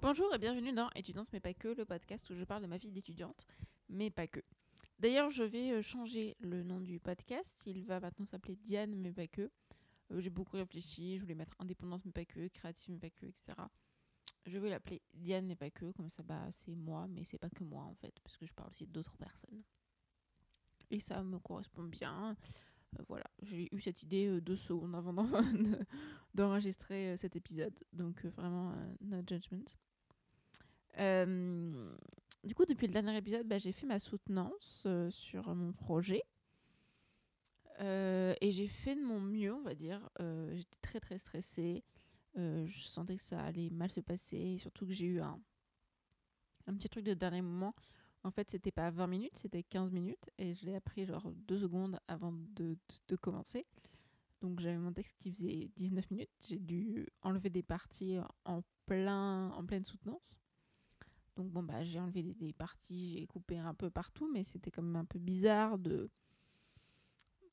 Bonjour 0.00 0.32
et 0.34 0.38
bienvenue 0.38 0.72
dans 0.72 0.88
Étudiante 0.94 1.28
mais 1.32 1.40
pas 1.40 1.54
que, 1.54 1.68
le 1.68 1.84
podcast 1.84 2.28
où 2.30 2.34
je 2.34 2.44
parle 2.44 2.62
de 2.62 2.66
ma 2.66 2.76
vie 2.78 2.90
d'étudiante, 2.90 3.46
mais 3.88 4.10
pas 4.10 4.26
que. 4.26 4.40
D'ailleurs, 4.98 5.30
je 5.30 5.42
vais 5.42 5.72
euh, 5.72 5.82
changer 5.82 6.36
le 6.40 6.62
nom 6.62 6.80
du 6.80 6.98
podcast. 6.98 7.56
Il 7.66 7.82
va 7.84 8.00
maintenant 8.00 8.24
s'appeler 8.26 8.56
Diane 8.56 8.94
mais 8.96 9.12
pas 9.12 9.26
que. 9.26 9.50
Euh, 10.12 10.20
J'ai 10.20 10.30
beaucoup 10.30 10.56
réfléchi, 10.56 11.16
je 11.16 11.22
voulais 11.22 11.34
mettre 11.34 11.54
indépendance 11.58 12.04
mais 12.04 12.12
pas 12.12 12.24
que, 12.24 12.48
créative 12.48 12.90
mais 12.92 12.98
pas 12.98 13.10
que, 13.10 13.26
etc. 13.26 13.44
Je 14.46 14.58
vais 14.58 14.70
l'appeler 14.70 15.02
Diane 15.14 15.46
mais 15.46 15.56
pas 15.56 15.70
que, 15.70 15.90
comme 15.92 16.10
ça 16.10 16.22
bah, 16.22 16.46
c'est 16.52 16.74
moi, 16.74 17.06
mais 17.08 17.24
c'est 17.24 17.38
pas 17.38 17.50
que 17.50 17.64
moi 17.64 17.82
en 17.84 17.94
fait, 17.94 18.14
parce 18.22 18.36
que 18.36 18.46
je 18.46 18.52
parle 18.54 18.70
aussi 18.70 18.86
d'autres 18.86 19.16
personnes. 19.16 19.62
Et 20.90 21.00
ça 21.00 21.22
me 21.22 21.38
correspond 21.38 21.84
bien. 21.84 22.36
Euh, 22.98 23.02
voilà, 23.08 23.26
j'ai 23.42 23.68
eu 23.74 23.80
cette 23.80 24.02
idée 24.02 24.26
euh, 24.28 24.40
deux 24.40 24.56
secondes 24.56 24.94
avant 24.94 25.12
d'en- 25.12 25.26
de- 25.52 25.78
d'enregistrer 26.34 27.16
cet 27.18 27.36
épisode. 27.36 27.74
Donc 27.92 28.24
vraiment, 28.24 28.72
no 29.00 29.18
judgment. 29.26 29.66
Euh, 30.98 31.94
du 32.44 32.54
coup, 32.54 32.64
depuis 32.64 32.86
le 32.86 32.92
dernier 32.92 33.16
épisode, 33.16 33.46
bah, 33.46 33.58
j'ai 33.58 33.72
fait 33.72 33.86
ma 33.86 33.98
soutenance 33.98 34.84
euh, 34.86 35.10
sur 35.10 35.54
mon 35.54 35.72
projet. 35.72 36.22
Euh, 37.80 38.34
et 38.40 38.50
j'ai 38.50 38.66
fait 38.68 38.96
de 38.96 39.02
mon 39.02 39.20
mieux, 39.20 39.54
on 39.54 39.62
va 39.62 39.74
dire. 39.74 40.08
J'étais 40.18 40.78
très 40.82 41.00
très 41.00 41.18
stressée. 41.18 41.84
Je 42.34 42.78
sentais 42.82 43.16
que 43.16 43.22
ça 43.22 43.40
allait 43.40 43.70
mal 43.70 43.90
se 43.90 44.00
passer. 44.00 44.58
Surtout 44.58 44.86
que 44.86 44.92
j'ai 44.92 45.06
eu 45.06 45.20
un, 45.20 45.40
petit 46.66 46.88
truc 46.88 47.04
de 47.04 47.14
dernier 47.14 47.42
moment. 47.42 47.74
En 48.24 48.30
fait, 48.32 48.50
c'était 48.50 48.72
pas 48.72 48.90
20 48.90 49.06
minutes, 49.06 49.36
c'était 49.36 49.62
15 49.62 49.92
minutes. 49.92 50.28
Et 50.38 50.54
je 50.54 50.66
l'ai 50.66 50.74
appris 50.74 51.06
genre 51.06 51.30
deux 51.46 51.60
secondes 51.60 52.00
avant 52.08 52.32
de, 52.32 52.74
de- 52.74 52.78
de 53.08 53.16
commencer. 53.16 53.64
Donc 54.40 54.60
j'avais 54.60 54.76
mon 54.78 54.92
texte 54.92 55.16
qui 55.18 55.32
faisait 55.32 55.70
19 55.76 56.10
minutes. 56.10 56.30
J'ai 56.48 56.58
dû 56.58 57.08
enlever 57.22 57.50
des 57.50 57.62
parties 57.62 58.18
en, 58.44 58.62
plein, 58.86 59.50
en 59.50 59.64
pleine 59.64 59.84
soutenance. 59.84 60.38
Donc 61.38 61.52
bon, 61.52 61.62
bah, 61.62 61.84
j'ai 61.84 62.00
enlevé 62.00 62.24
des, 62.24 62.52
parties, 62.52 63.16
j'ai 63.16 63.26
coupé 63.28 63.58
un 63.58 63.72
peu 63.72 63.90
partout, 63.90 64.28
mais 64.32 64.42
c'était 64.42 64.72
quand 64.72 64.82
même 64.82 64.96
un 64.96 65.04
peu 65.04 65.20
bizarre 65.20 65.78
de 65.78 66.10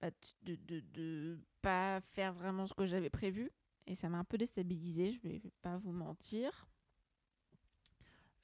bah, 0.02 0.10
de, 0.42 0.56
de, 0.56 1.40
pas 1.62 2.02
faire 2.02 2.34
vraiment 2.34 2.66
ce 2.66 2.74
que 2.74 2.88
j'avais 2.88 3.12
prévu. 3.12 3.52
Et 3.86 3.94
ça 3.94 4.10
m'a 4.10 4.18
un 4.18 4.24
peu 4.24 4.40
déstabilisée, 4.40 5.12
je 5.12 5.20
vais 5.22 5.40
pas 5.62 5.78
vous 5.78 5.92
mentir. 5.92 6.68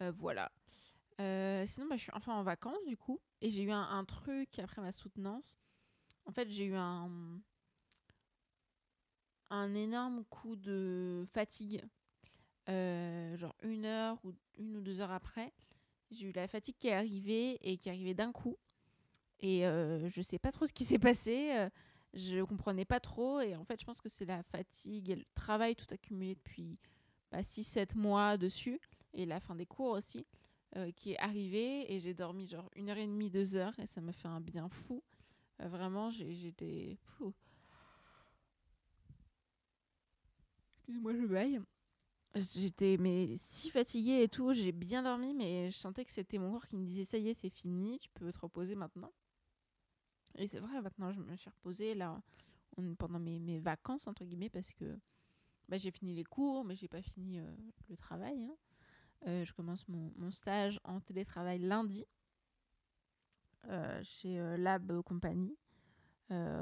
Euh, 0.03 0.12
voilà. 0.12 0.52
Euh, 1.19 1.66
sinon, 1.66 1.88
bah, 1.88 1.97
je 1.97 2.03
suis 2.03 2.12
enfin 2.13 2.35
en 2.35 2.44
vacances 2.44 2.85
du 2.85 2.96
coup. 2.96 3.19
Et 3.41 3.50
j'ai 3.50 3.63
eu 3.63 3.72
un, 3.72 3.81
un 3.81 4.06
truc 4.06 4.59
après 4.59 4.84
ma 4.84 4.91
soutenance. 4.91 5.59
En 6.28 6.31
fait, 6.31 6.52
j'ai 6.52 6.66
eu 6.66 6.75
un, 6.75 7.09
un 9.50 9.73
énorme 9.73 10.23
coup 10.25 10.56
de 10.56 11.25
fatigue. 11.31 11.84
Euh, 12.69 13.35
genre 13.38 13.56
une 13.63 13.85
heure 13.85 14.19
ou 14.23 14.34
une 14.61 14.77
ou 14.77 14.81
deux 14.81 15.01
heures 15.01 15.11
après. 15.11 15.53
J'ai 16.11 16.27
eu 16.27 16.31
la 16.33 16.47
fatigue 16.47 16.75
qui 16.79 16.88
est 16.89 16.94
arrivée 16.94 17.57
et 17.61 17.77
qui 17.77 17.89
est 17.89 17.91
arrivée 17.91 18.13
d'un 18.13 18.31
coup. 18.31 18.57
Et 19.39 19.66
euh, 19.67 20.09
je 20.09 20.22
sais 20.22 20.39
pas 20.39 20.51
trop 20.51 20.67
ce 20.67 20.73
qui 20.73 20.85
s'est 20.85 20.99
passé. 20.99 21.51
euh, 21.57 21.69
je 22.13 22.44
comprenais 22.44 22.85
pas 22.85 22.99
trop. 22.99 23.41
Et 23.41 23.55
en 23.55 23.66
fait, 23.66 23.79
je 23.79 23.85
pense 23.85 24.01
que 24.01 24.09
c'est 24.09 24.25
la 24.25 24.44
fatigue 24.44 25.09
et 25.09 25.16
le 25.16 25.25
travail 25.35 25.75
tout 25.75 25.88
accumulé 25.91 26.35
depuis 26.35 26.77
bah, 27.31 27.44
6-7 27.44 27.95
mois 27.95 28.38
dessus. 28.38 28.79
Et 29.13 29.25
la 29.25 29.39
fin 29.39 29.55
des 29.55 29.66
cours 29.66 29.91
aussi. 29.94 30.25
euh, 30.78 30.91
qui 30.93 31.13
est 31.13 31.19
arrivée. 31.19 31.93
Et 31.93 31.99
j'ai 32.01 32.13
dormi 32.13 32.47
genre 32.47 32.69
une 32.75 32.89
heure 32.89 32.97
et 32.97 33.07
demie, 33.07 33.29
deux 33.29 33.55
heures. 33.55 33.78
Et 33.79 33.85
ça 33.88 34.01
m'a 34.01 34.13
fait 34.13 34.28
un 34.29 34.41
bien 34.41 34.69
fou. 34.69 35.03
Euh, 35.61 35.67
vraiment, 35.69 36.11
j'étais. 36.11 36.97
Excusez-moi, 40.79 41.13
je 41.16 41.25
baille. 41.25 41.61
J'étais 42.34 42.96
mais 42.97 43.36
si 43.36 43.69
fatiguée 43.69 44.24
et 44.24 44.30
tout, 44.30 44.53
j'ai 44.53 44.72
bien 44.72 45.03
dormi, 45.03 45.34
mais 45.34 45.69
je 45.69 45.78
sentais 45.78 46.06
que 46.06 46.12
c'était 46.12 46.38
mon 46.38 46.52
corps 46.53 46.66
qui 46.68 46.78
me 46.78 46.86
disait 46.86 47.03
ça 47.03 47.18
y 47.18 47.28
est, 47.30 47.34
c'est 47.34 47.50
fini, 47.50 48.00
tu 48.00 48.09
peux 48.12 48.31
te 48.31 48.40
reposer 48.40 48.75
maintenant. 48.75 49.12
Et 50.38 50.47
c'est 50.47 50.59
vrai, 50.59 50.81
maintenant 50.81 51.12
je 51.12 51.20
me 51.20 51.36
suis 51.36 51.50
reposée 51.50 51.94
là 51.94 52.22
pendant 52.97 53.20
mes, 53.20 53.38
mes 53.40 53.59
vacances 53.59 54.08
entre 54.08 54.24
guillemets 54.24 54.50
parce 54.50 54.72
que 54.74 54.97
bah, 55.68 55.78
j'ai 55.78 55.91
fini 55.91 56.14
les 56.14 56.24
cours, 56.24 56.64
mais 56.64 56.75
j'ai 56.75 56.88
pas 56.88 57.02
fini 57.02 57.38
euh, 57.40 57.56
le 57.90 57.97
travail. 57.97 58.41
hein. 58.46 58.56
Euh, 59.28 59.44
je 59.46 59.53
commence 59.53 59.86
mon, 59.90 60.14
mon 60.16 60.31
stage 60.31 60.80
en 60.86 61.02
télétravail 61.02 61.59
lundi 61.59 62.06
euh, 63.68 64.02
chez 64.03 64.58
Lab 64.58 65.02
Company. 65.02 65.58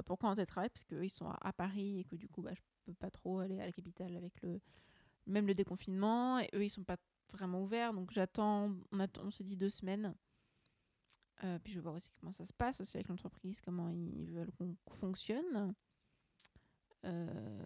Pourquoi 0.08 0.30
en 0.32 0.36
télétravail? 0.36 0.70
Parce 0.70 0.84
qu'eux 0.84 1.06
ils 1.06 1.12
sont 1.12 1.28
à, 1.30 1.38
à 1.42 1.54
Paris 1.54 2.00
et 2.00 2.04
que 2.06 2.16
du 2.16 2.28
coup 2.28 2.42
bah, 2.42 2.56
je 2.56 2.62
peux 2.86 2.94
pas 2.96 3.12
trop 3.12 3.38
aller 3.38 3.60
à 3.62 3.68
la 3.68 3.72
capitale 3.72 4.16
avec 4.18 4.42
le 4.42 4.60
même 5.30 5.48
le 5.48 5.56
déconfinement, 5.56 6.42
eux, 6.54 6.64
ils 6.64 6.70
sont 6.70 6.84
pas 6.84 6.98
vraiment 7.32 7.62
ouverts, 7.62 7.94
donc 7.94 8.12
j'attends, 8.12 8.76
on, 8.92 9.32
s'est 9.32 9.44
dit 9.44 9.56
deux 9.56 9.70
semaines. 9.70 10.16
Euh, 11.44 11.58
puis 11.60 11.72
je 11.72 11.78
vais 11.78 11.84
voir 11.84 11.96
aussi 11.96 12.10
comment 12.20 12.34
ça 12.34 12.46
se 12.46 12.54
passe 12.54 12.82
aussi 12.82 12.98
avec 12.98 13.08
l'entreprise, 13.08 13.62
comment 13.62 13.90
ils 13.90 14.32
veulent 14.32 14.52
qu'on 14.52 14.76
fonctionne. 14.92 15.74
Euh, 17.06 17.66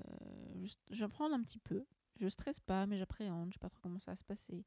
j'apprends 0.91 1.31
un 1.31 1.41
petit 1.41 1.59
peu. 1.59 1.85
Je 2.19 2.28
stresse 2.28 2.59
pas, 2.59 2.85
mais 2.85 3.00
j'appréhende. 3.00 3.50
Je 3.50 3.53
sais 3.53 3.59
pas 3.59 3.69
trop 3.69 3.80
comment 3.81 4.00
ça 4.00 4.12
va 4.12 4.16
se 4.16 4.24
passer. 4.24 4.63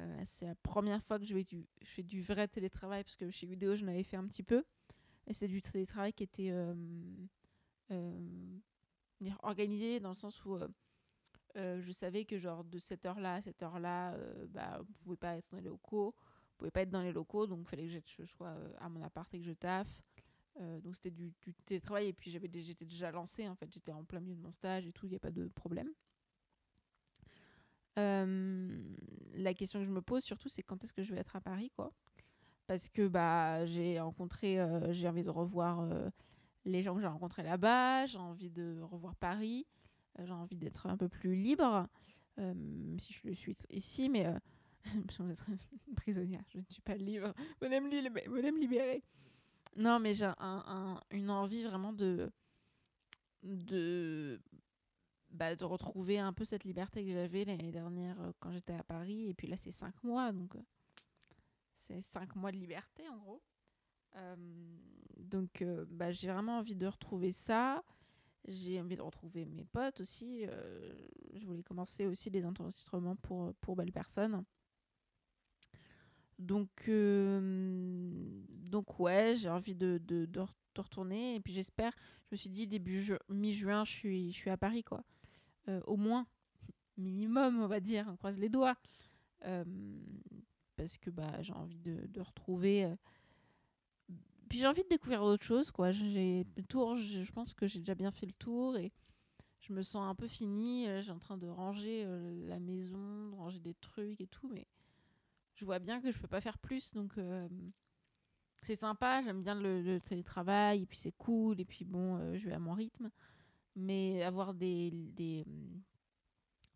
Euh, 0.00 0.22
c'est 0.24 0.46
la 0.46 0.54
première 0.54 1.02
fois 1.02 1.18
que 1.18 1.24
je, 1.24 1.36
je 1.36 1.64
fais 1.82 2.04
du 2.04 2.22
vrai 2.22 2.46
télétravail, 2.46 3.02
parce 3.02 3.16
que 3.16 3.30
chez 3.30 3.48
Udeo, 3.48 3.74
je 3.74 3.84
n'avais 3.84 4.04
fait 4.04 4.16
un 4.16 4.26
petit 4.28 4.44
peu. 4.44 4.64
Et 5.26 5.34
c'est 5.34 5.48
du 5.48 5.60
télétravail 5.60 6.12
qui 6.12 6.22
était 6.22 6.52
organisé 9.42 9.98
dans 9.98 10.10
le 10.10 10.14
sens 10.14 10.44
où 10.44 10.56
euh, 11.56 11.80
je 11.80 11.92
savais 11.92 12.24
que 12.24 12.38
genre 12.38 12.64
de 12.64 12.78
cette 12.78 13.06
heure-là 13.06 13.34
à 13.34 13.42
cette 13.42 13.62
heure-là, 13.62 14.12
euh, 14.14 14.46
bah, 14.48 14.80
on 14.80 14.92
pouvait 15.04 15.16
pas 15.16 15.36
être 15.36 15.46
dans 15.50 15.58
les 15.58 15.64
locaux, 15.64 16.14
pouvait 16.56 16.70
pas 16.70 16.82
être 16.82 16.90
dans 16.90 17.02
les 17.02 17.12
locaux, 17.12 17.46
donc 17.46 17.60
il 17.62 17.68
fallait 17.68 17.86
que 17.86 18.02
je 18.18 18.24
sois 18.24 18.48
euh, 18.48 18.72
à 18.78 18.88
mon 18.88 19.02
appart 19.02 19.32
et 19.34 19.38
que 19.38 19.44
je 19.44 19.52
taffe. 19.52 20.02
Euh, 20.60 20.80
donc 20.80 20.96
c'était 20.96 21.10
du, 21.10 21.32
du 21.42 21.54
télétravail 21.64 22.08
et 22.08 22.12
puis 22.12 22.30
j'étais 22.30 22.84
déjà 22.84 23.12
lancée 23.12 23.48
en 23.48 23.54
fait, 23.54 23.72
j'étais 23.72 23.92
en 23.92 24.04
plein 24.04 24.20
milieu 24.20 24.34
de 24.34 24.42
mon 24.42 24.50
stage 24.50 24.86
et 24.86 24.92
tout, 24.92 25.06
il 25.06 25.10
n'y 25.10 25.16
a 25.16 25.20
pas 25.20 25.30
de 25.30 25.48
problème. 25.48 25.90
La 27.96 29.54
question 29.54 29.80
que 29.80 29.84
je 29.84 29.90
me 29.90 30.00
pose 30.00 30.22
surtout, 30.22 30.48
c'est 30.48 30.62
quand 30.62 30.84
est-ce 30.84 30.92
que 30.92 31.02
je 31.02 31.12
vais 31.12 31.20
être 31.20 31.34
à 31.34 31.40
Paris, 31.40 31.72
quoi? 31.74 31.92
Parce 32.68 32.88
que 32.88 33.08
bah 33.08 33.66
j'ai 33.66 33.98
rencontré, 33.98 34.58
j'ai 34.90 35.08
envie 35.08 35.24
de 35.24 35.30
revoir 35.30 35.84
les 36.64 36.82
gens 36.82 36.94
que 36.94 37.00
j'ai 37.00 37.06
rencontrés 37.06 37.42
là-bas, 37.42 38.06
j'ai 38.06 38.18
envie 38.18 38.50
de 38.50 38.80
revoir 38.82 39.16
Paris, 39.16 39.66
j'ai 40.24 40.32
envie 40.32 40.56
d'être 40.56 40.86
un 40.86 40.96
peu 40.96 41.08
plus 41.08 41.34
libre, 41.34 41.86
euh, 42.38 42.96
si 42.98 43.12
je 43.12 43.26
le 43.28 43.34
suis 43.34 43.56
ici, 43.70 44.08
mais 44.08 44.26
euh, 44.26 44.38
sans 45.10 45.28
être 45.30 45.48
une 45.88 45.94
prisonnière, 45.94 46.44
je 46.48 46.58
ne 46.58 46.64
suis 46.70 46.82
pas 46.82 46.96
libre, 46.96 47.32
venez 47.60 47.80
me, 47.80 47.88
li- 47.88 48.10
me 48.10 48.60
libérer. 48.60 49.02
Non, 49.76 50.00
mais 50.00 50.14
j'ai 50.14 50.24
un- 50.26 50.34
un- 50.38 51.00
une 51.10 51.30
envie 51.30 51.62
vraiment 51.64 51.92
de, 51.92 52.30
de, 53.42 54.40
bah, 55.30 55.56
de 55.56 55.64
retrouver 55.64 56.18
un 56.18 56.32
peu 56.32 56.44
cette 56.44 56.64
liberté 56.64 57.04
que 57.04 57.12
j'avais 57.12 57.44
l'année 57.44 57.70
dernière 57.72 58.20
euh, 58.20 58.32
quand 58.40 58.50
j'étais 58.52 58.74
à 58.74 58.82
Paris, 58.82 59.28
et 59.28 59.34
puis 59.34 59.46
là 59.46 59.56
c'est 59.56 59.72
cinq 59.72 60.02
mois, 60.02 60.32
donc 60.32 60.54
euh, 60.56 60.62
c'est 61.74 62.02
cinq 62.02 62.34
mois 62.36 62.52
de 62.52 62.56
liberté 62.58 63.08
en 63.08 63.16
gros. 63.18 63.42
Euh, 64.16 64.36
donc 65.18 65.62
euh, 65.62 65.84
bah, 65.90 66.12
j'ai 66.12 66.28
vraiment 66.28 66.58
envie 66.58 66.74
de 66.76 66.86
retrouver 66.86 67.32
ça. 67.32 67.84
J'ai 68.48 68.80
envie 68.80 68.96
de 68.96 69.02
retrouver 69.02 69.44
mes 69.46 69.64
potes 69.64 70.00
aussi. 70.00 70.44
euh, 70.46 70.92
je 71.34 71.46
voulais 71.46 71.62
commencer 71.62 72.06
aussi 72.06 72.30
des 72.30 72.44
enregistrements 72.44 73.16
pour, 73.16 73.54
pour 73.60 73.76
belles 73.76 73.92
personnes. 73.92 74.44
Donc, 76.38 76.70
euh, 76.88 78.42
donc 78.70 79.00
ouais, 79.00 79.34
j'ai 79.36 79.48
envie 79.50 79.74
de, 79.74 80.00
de, 80.04 80.24
de, 80.26 80.40
re- 80.40 80.48
de 80.74 80.80
retourner. 80.80 81.34
Et 81.34 81.40
puis 81.40 81.52
j'espère, 81.52 81.92
je 82.26 82.28
me 82.32 82.36
suis 82.36 82.50
dit 82.50 82.66
début 82.66 83.00
ju- 83.00 83.18
mi-juin, 83.28 83.84
je 83.84 83.90
suis, 83.90 84.32
je 84.32 84.36
suis 84.36 84.50
à 84.50 84.56
Paris, 84.56 84.84
quoi. 84.84 85.02
Euh, 85.68 85.80
au 85.86 85.96
moins, 85.96 86.26
minimum, 86.98 87.60
on 87.62 87.68
va 87.68 87.80
dire, 87.80 88.06
on 88.10 88.16
croise 88.16 88.38
les 88.38 88.48
doigts. 88.50 88.76
Euh, 89.46 89.64
parce 90.76 90.96
que 90.98 91.10
bah, 91.10 91.42
j'ai 91.42 91.52
envie 91.52 91.78
de 91.80 92.20
retrouver... 92.20 92.88
euh, 94.48 94.50
puis 94.50 94.58
j'ai 94.58 94.66
envie 94.66 94.82
de 94.82 94.88
découvrir 94.88 95.20
d'autres 95.22 95.44
choses, 95.44 95.70
quoi. 95.70 95.92
J'ai 95.92 96.46
tour, 96.68 96.96
je, 96.96 97.30
pense 97.32 97.54
que 97.54 97.66
j'ai 97.66 97.80
déjà 97.80 97.94
bien 97.94 98.10
fait 98.10 98.26
le 98.26 98.32
tour 98.32 98.76
et 98.76 98.92
je 99.60 99.72
me 99.72 99.82
sens 99.82 100.08
un 100.08 100.14
peu 100.14 100.28
finie. 100.28 100.86
Là, 100.86 101.00
J'ai 101.02 101.12
en 101.12 101.18
train 101.18 101.36
de 101.36 101.48
ranger 101.48 102.04
euh, 102.06 102.48
la 102.48 102.58
maison, 102.58 103.28
de 103.30 103.34
ranger 103.34 103.60
des 103.60 103.74
trucs 103.74 104.20
et 104.20 104.26
tout, 104.26 104.48
mais 104.48 104.66
je 105.54 105.64
vois 105.64 105.78
bien 105.78 106.00
que 106.00 106.10
je 106.10 106.18
peux 106.18 106.28
pas 106.28 106.40
faire 106.40 106.58
plus, 106.58 106.92
donc 106.92 107.18
euh, 107.18 107.48
c'est 108.62 108.76
sympa. 108.76 109.22
J'aime 109.22 109.42
bien 109.42 109.54
le, 109.54 109.82
le 109.82 110.00
télétravail 110.00 110.82
et 110.82 110.86
puis 110.86 110.98
c'est 110.98 111.12
cool 111.12 111.60
et 111.60 111.64
puis 111.64 111.84
bon, 111.84 112.16
euh, 112.16 112.36
je 112.38 112.46
vais 112.46 112.54
à 112.54 112.58
mon 112.58 112.74
rythme, 112.74 113.10
mais 113.76 114.22
avoir 114.22 114.54
des 114.54 114.90
des, 114.92 115.44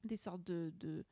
des 0.04 0.16
sortes 0.16 0.44
de, 0.44 0.72
de 0.78 1.04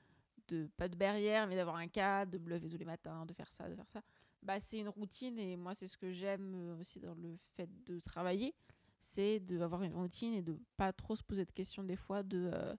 de 0.48 0.68
pas 0.76 0.88
de 0.88 0.96
barrière, 0.96 1.46
mais 1.46 1.54
d'avoir 1.54 1.76
un 1.76 1.86
cadre, 1.86 2.32
de 2.32 2.38
me 2.38 2.50
lever 2.50 2.68
tous 2.68 2.76
les 2.76 2.84
matins, 2.84 3.24
de 3.24 3.32
faire 3.32 3.52
ça, 3.52 3.68
de 3.68 3.76
faire 3.76 3.88
ça 3.88 4.02
bah, 4.42 4.60
c'est 4.60 4.78
une 4.78 4.88
routine 4.88 5.38
et 5.38 5.56
moi 5.56 5.74
c'est 5.74 5.86
ce 5.86 5.96
que 5.96 6.10
j'aime 6.10 6.54
euh, 6.54 6.80
aussi 6.80 6.98
dans 7.00 7.14
le 7.14 7.36
fait 7.56 7.68
de 7.84 8.00
travailler 8.00 8.54
c'est 9.00 9.40
d'avoir 9.40 9.82
une 9.82 9.94
routine 9.94 10.34
et 10.34 10.42
de 10.42 10.58
pas 10.76 10.92
trop 10.92 11.16
se 11.16 11.22
poser 11.22 11.44
de 11.44 11.52
questions 11.52 11.82
des 11.84 11.96
fois 11.96 12.22
de 12.22 12.50
euh, 12.52 12.76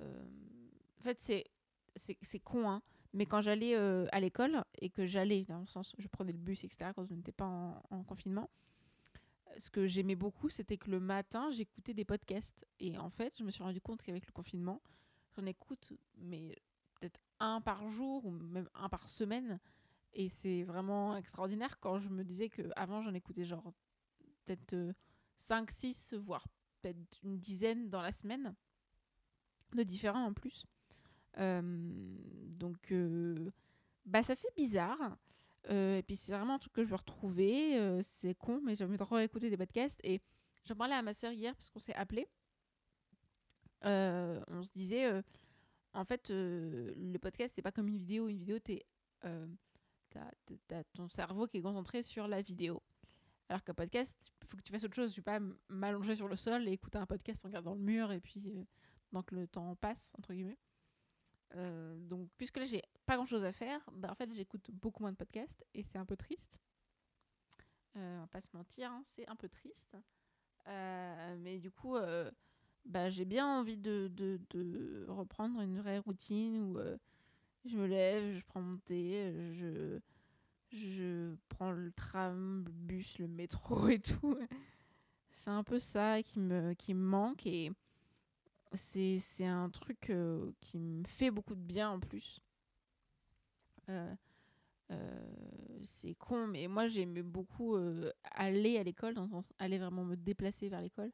euh, 0.00 0.24
en 1.00 1.02
fait 1.02 1.20
c'est 1.20 1.44
c'est 1.96 2.40
con, 2.40 2.68
hein, 2.68 2.82
mais 3.12 3.24
quand 3.24 3.40
j'allais 3.40 3.76
à 3.76 4.18
l'école 4.18 4.64
et 4.80 4.90
que 4.90 5.06
j'allais, 5.06 5.44
dans 5.44 5.60
le 5.60 5.66
sens, 5.66 5.94
je 5.96 6.08
prenais 6.08 6.32
le 6.32 6.38
bus, 6.38 6.64
etc., 6.64 6.90
quand 6.92 7.06
je 7.06 7.14
n'étais 7.14 7.30
pas 7.30 7.46
en, 7.90 8.02
confinement, 8.02 8.50
ce 9.56 9.70
que 9.70 9.86
j'aimais 9.86 10.16
beaucoup, 10.16 10.48
c'était 10.48 10.76
que 10.76 10.90
le 10.90 10.98
matin, 10.98 11.52
j'écoutais 11.52 11.94
des 11.94 12.04
podcasts. 12.04 12.66
Et 12.80 12.98
en 12.98 13.10
fait, 13.10 13.32
je 13.38 13.44
me 13.44 13.52
suis 13.52 13.62
rendu 13.62 13.80
compte 13.80 14.02
qu'avec 14.02 14.26
le 14.26 14.32
confinement, 14.32 14.82
j'en 15.36 15.46
écoute, 15.46 15.92
mais 16.18 16.58
peut-être 16.98 17.20
un 17.38 17.60
par 17.60 17.88
jour 17.88 18.26
ou 18.26 18.30
même 18.30 18.68
un 18.74 18.88
par 18.88 19.08
semaine. 19.08 19.60
Et 20.14 20.28
c'est 20.28 20.62
vraiment 20.62 21.16
extraordinaire 21.16 21.78
quand 21.80 21.98
je 21.98 22.08
me 22.08 22.24
disais 22.24 22.48
qu'avant, 22.48 23.02
j'en 23.02 23.14
écoutais 23.14 23.44
genre 23.44 23.72
peut-être 24.44 24.94
5, 25.36 25.70
6, 25.70 26.14
voire 26.14 26.46
peut-être 26.80 27.18
une 27.24 27.38
dizaine 27.38 27.88
dans 27.90 28.02
la 28.02 28.12
semaine, 28.12 28.54
de 29.74 29.82
différents 29.82 30.26
en 30.26 30.32
plus. 30.32 30.66
Euh, 31.38 31.60
donc, 31.62 32.92
euh, 32.92 33.50
bah, 34.04 34.22
ça 34.22 34.36
fait 34.36 34.52
bizarre. 34.56 35.16
Euh, 35.70 35.98
et 35.98 36.02
puis, 36.02 36.16
c'est 36.16 36.32
vraiment 36.32 36.54
un 36.54 36.58
truc 36.58 36.72
que 36.72 36.84
je 36.84 36.88
veux 36.88 36.96
retrouver. 36.96 38.00
c'est 38.02 38.34
con, 38.34 38.60
mais 38.62 38.76
j'ai 38.76 38.84
envie 38.84 38.96
de 38.96 39.02
réécouter 39.02 39.50
des 39.50 39.56
podcasts. 39.56 40.00
Et 40.04 40.20
j'en 40.64 40.76
parlais 40.76 40.94
à 40.94 41.02
ma 41.02 41.14
soeur 41.14 41.32
hier 41.32 41.54
parce 41.54 41.70
qu'on 41.70 41.80
s'est 41.80 41.94
appelé. 41.94 42.28
on 43.82 44.62
se 44.62 44.72
disait, 44.72 45.22
en 45.92 46.04
fait, 46.04 46.30
le 46.30 47.16
podcast, 47.18 47.54
c'est 47.56 47.62
pas 47.62 47.72
comme 47.72 47.88
une 47.88 47.98
vidéo. 47.98 48.28
Une 48.28 48.38
vidéo, 48.38 48.58
t'es, 48.58 48.84
t'as, 50.66 50.84
ton 50.94 51.08
cerveau 51.08 51.46
qui 51.46 51.58
est 51.58 51.62
concentré 51.62 52.02
sur 52.02 52.28
la 52.28 52.42
vidéo. 52.42 52.82
Alors 53.48 53.62
qu'un 53.62 53.74
podcast, 53.74 54.16
il 54.42 54.46
faut 54.48 54.56
que 54.56 54.62
tu 54.62 54.72
fasses 54.72 54.84
autre 54.84 54.94
chose. 54.94 55.12
Tu 55.12 55.22
pas 55.22 55.40
m'allonger 55.68 56.16
sur 56.16 56.28
le 56.28 56.36
sol 56.36 56.66
et 56.68 56.72
écouter 56.72 56.98
un 56.98 57.06
podcast 57.06 57.44
en 57.44 57.48
regardant 57.48 57.74
le 57.74 57.80
mur 57.80 58.10
et 58.12 58.20
puis 58.20 58.66
donc 59.12 59.30
le 59.32 59.46
temps 59.46 59.76
passe, 59.76 60.10
entre 60.18 60.32
guillemets. 60.32 60.58
Euh, 61.56 61.98
donc, 62.00 62.28
puisque 62.36 62.56
là, 62.56 62.64
j'ai 62.64 62.82
pas 63.06 63.16
grand 63.16 63.26
chose 63.26 63.44
à 63.44 63.52
faire, 63.52 63.80
bah, 63.92 64.10
en 64.10 64.14
fait, 64.14 64.32
j'écoute 64.34 64.70
beaucoup 64.72 65.02
moins 65.02 65.12
de 65.12 65.16
podcasts 65.16 65.64
et 65.74 65.82
c'est 65.82 65.98
un 65.98 66.06
peu 66.06 66.16
triste. 66.16 66.60
Euh, 67.96 68.16
on 68.18 68.20
va 68.22 68.26
pas 68.26 68.40
se 68.40 68.48
mentir, 68.54 68.90
hein, 68.90 69.02
c'est 69.04 69.28
un 69.28 69.36
peu 69.36 69.48
triste. 69.48 69.96
Euh, 70.66 71.36
mais 71.38 71.58
du 71.58 71.70
coup, 71.70 71.96
euh, 71.96 72.30
bah, 72.84 73.10
j'ai 73.10 73.24
bien 73.24 73.46
envie 73.46 73.76
de, 73.76 74.10
de, 74.12 74.40
de, 74.50 75.06
reprendre 75.08 75.60
une 75.60 75.78
vraie 75.78 75.98
routine 75.98 76.58
où 76.58 76.78
je 77.64 77.76
me 77.76 77.86
lève, 77.86 78.36
je 78.36 78.44
prends 78.46 78.60
mon 78.60 78.78
thé, 78.78 79.32
je, 79.54 79.98
je 80.72 81.34
prends 81.48 81.72
le 81.72 81.92
tram, 81.92 82.64
le 82.64 82.72
bus, 82.72 83.18
le 83.18 83.28
métro 83.28 83.88
et 83.88 84.00
tout. 84.00 84.36
C'est 85.30 85.50
un 85.50 85.64
peu 85.64 85.78
ça 85.78 86.22
qui 86.22 86.38
me, 86.38 86.74
qui 86.74 86.94
me 86.94 87.04
manque 87.04 87.46
et 87.46 87.72
c'est 88.76 89.44
un 89.44 89.70
truc 89.70 90.10
euh, 90.10 90.52
qui 90.60 90.78
me 90.78 91.04
fait 91.04 91.30
beaucoup 91.30 91.54
de 91.54 91.60
bien 91.60 91.90
en 91.90 92.00
plus. 92.00 92.40
Euh, 93.88 94.14
euh, 94.90 95.80
c'est 95.82 96.14
con, 96.14 96.46
mais 96.46 96.66
moi 96.68 96.88
j'aimais 96.88 97.22
beaucoup 97.22 97.76
aller 98.32 98.78
à 98.78 98.82
l'école, 98.82 99.14
aller 99.58 99.78
vraiment 99.78 100.04
me 100.04 100.16
déplacer 100.16 100.68
vers 100.68 100.80
l'école, 100.80 101.12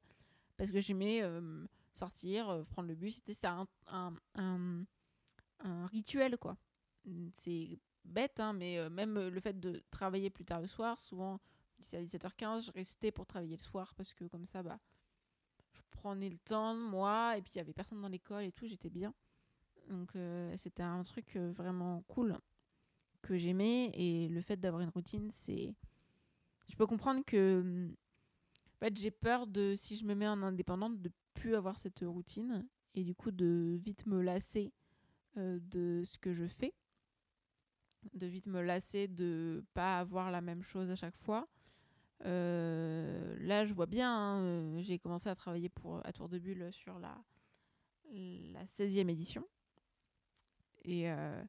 parce 0.57 0.71
que 0.71 0.81
j'aimais 0.81 1.23
sortir, 1.95 2.65
prendre 2.71 2.89
le 2.89 2.95
bus. 2.95 3.21
C'était 3.27 3.47
un, 3.47 3.67
un, 4.35 4.85
un, 5.61 5.87
rituel, 5.87 6.37
quoi. 6.39 6.57
C'est 7.35 7.79
bête, 8.05 8.41
hein, 8.41 8.53
mais 8.53 8.89
même 8.91 9.29
le 9.29 9.41
fait 9.41 9.59
de 9.59 9.83
travailler 9.91 10.31
plus 10.31 10.45
tard 10.45 10.61
le 10.61 10.67
soir, 10.67 10.99
souvent, 11.01 11.41
à 11.93 12.03
17h15, 12.03 12.67
je 12.67 12.73
restais 12.73 13.11
pour 13.11 13.27
travailler 13.27 13.57
le 13.57 13.63
soir, 13.63 13.95
parce 13.95 14.13
que 14.15 14.25
comme 14.25 14.45
ça, 14.45 14.63
bah, 14.63 14.79
prenais 15.91 16.31
le 16.31 16.39
temps, 16.39 16.75
moi, 16.75 17.37
et 17.37 17.43
puis 17.43 17.53
il 17.55 17.59
y 17.59 17.61
avait 17.61 17.73
personne 17.73 18.01
dans 18.01 18.09
l'école 18.09 18.45
et 18.45 18.53
tout, 18.53 18.67
j'étais 18.67 18.91
bien. 18.91 19.15
Donc 19.89 20.15
euh, 20.17 20.55
c'était 20.57 20.83
un 20.83 21.03
truc 21.03 21.37
euh, 21.37 21.51
vraiment 21.51 22.03
cool 22.09 22.39
que 23.23 23.37
j'aimais 23.37 23.91
et 23.95 24.29
le 24.29 24.41
fait 24.41 24.57
d'avoir 24.57 24.83
une 24.83 24.89
routine, 24.91 25.31
c'est 25.31 25.75
je 26.69 26.77
peux 26.77 26.87
comprendre 26.87 27.25
que 27.27 27.89
en 28.77 28.79
fait, 28.79 28.97
j'ai 28.97 29.11
peur 29.11 29.47
de 29.47 29.75
si 29.77 29.97
je 29.97 30.05
me 30.05 30.15
mets 30.15 30.29
en 30.29 30.43
indépendante 30.43 31.01
de 31.03 31.11
plus 31.35 31.55
avoir 31.55 31.77
cette 31.77 32.01
routine 32.01 32.67
et 32.95 33.05
du 33.05 33.15
coup 33.15 33.31
de 33.31 33.79
vite 33.83 34.07
me 34.07 34.23
lasser 34.23 34.73
euh, 34.73 34.80
de 35.37 36.03
ce 36.05 36.19
que 36.19 36.33
je 36.33 36.47
fais, 36.47 36.75
de 38.15 38.27
vite 38.27 38.47
me 38.47 38.61
lasser 38.61 39.09
de 39.09 39.65
pas 39.75 39.99
avoir 39.99 40.31
la 40.31 40.41
même 40.41 40.63
chose 40.63 40.91
à 40.91 40.97
chaque 40.97 41.17
fois 41.17 41.49
euh, 42.27 43.37
là, 43.41 43.65
je 43.65 43.73
vois 43.73 43.87
bien, 43.87 44.13
hein, 44.13 44.43
euh, 44.43 44.83
j'ai 44.83 44.99
commencé 44.99 45.29
à 45.29 45.35
travailler 45.35 45.69
pour, 45.69 46.05
à 46.05 46.13
Tour 46.13 46.29
de 46.29 46.39
Bulle 46.39 46.69
sur 46.73 46.99
la, 46.99 47.17
la 48.13 48.65
16e 48.67 49.09
édition. 49.09 49.47
Et, 50.85 51.11
euh, 51.11 51.43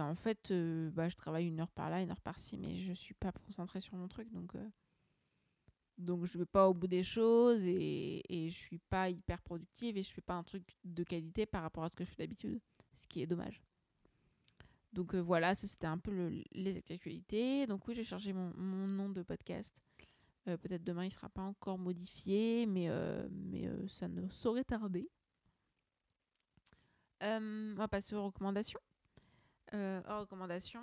en 0.00 0.14
fait, 0.14 0.52
bah, 0.92 1.08
je 1.08 1.16
travaille 1.16 1.46
une 1.48 1.60
heure 1.60 1.70
par 1.70 1.90
là, 1.90 2.00
une 2.02 2.10
heure 2.10 2.20
par-ci, 2.20 2.58
mais 2.58 2.76
je 2.76 2.92
suis 2.92 3.14
pas 3.14 3.32
concentrée 3.32 3.80
sur 3.80 3.96
mon 3.96 4.08
truc. 4.08 4.30
Donc, 4.30 4.52
donc 5.96 6.26
je 6.26 6.38
vais 6.38 6.46
pas 6.46 6.68
au 6.68 6.74
bout 6.74 6.86
des 6.86 7.02
choses 7.02 7.64
et, 7.64 8.22
et 8.28 8.50
je 8.50 8.56
suis 8.56 8.78
pas 8.78 9.08
hyper 9.08 9.40
productive 9.42 9.96
et 9.96 10.02
je 10.02 10.12
fais 10.12 10.20
pas 10.20 10.34
un 10.34 10.44
truc 10.44 10.62
de 10.84 11.02
qualité 11.02 11.46
par 11.46 11.62
rapport 11.62 11.82
à 11.84 11.88
ce 11.88 11.96
que 11.96 12.04
je 12.04 12.10
fais 12.10 12.22
d'habitude, 12.22 12.60
ce 12.98 13.06
qui 13.06 13.22
est 13.22 13.26
dommage. 13.26 13.62
Donc 14.92 15.14
voilà, 15.14 15.54
ça 15.54 15.66
c'était 15.66 15.86
un 15.86 15.98
peu 15.98 16.10
le, 16.10 16.42
les 16.52 16.82
actualités. 16.90 17.66
Donc 17.66 17.86
oui, 17.88 17.94
j'ai 17.94 18.04
changé 18.04 18.32
mon, 18.32 18.52
nom 18.56 19.08
de 19.10 19.22
podcast 19.22 19.80
euh, 20.48 20.56
peut-être 20.56 20.84
demain 20.84 21.04
il 21.04 21.12
sera 21.12 21.28
pas 21.28 21.42
encore 21.42 21.78
modifié, 21.78 22.64
mais, 22.66 22.88
euh, 22.88 23.28
mais 23.30 23.66
euh, 23.66 23.86
ça 23.88 24.08
ne 24.08 24.28
saurait 24.28 24.64
tarder. 24.64 25.10
on 27.20 27.74
va 27.76 27.88
passer 27.88 28.14
aux 28.14 28.24
recommandations. 28.24 28.80
aux 29.72 30.20
recommandations. 30.20 30.80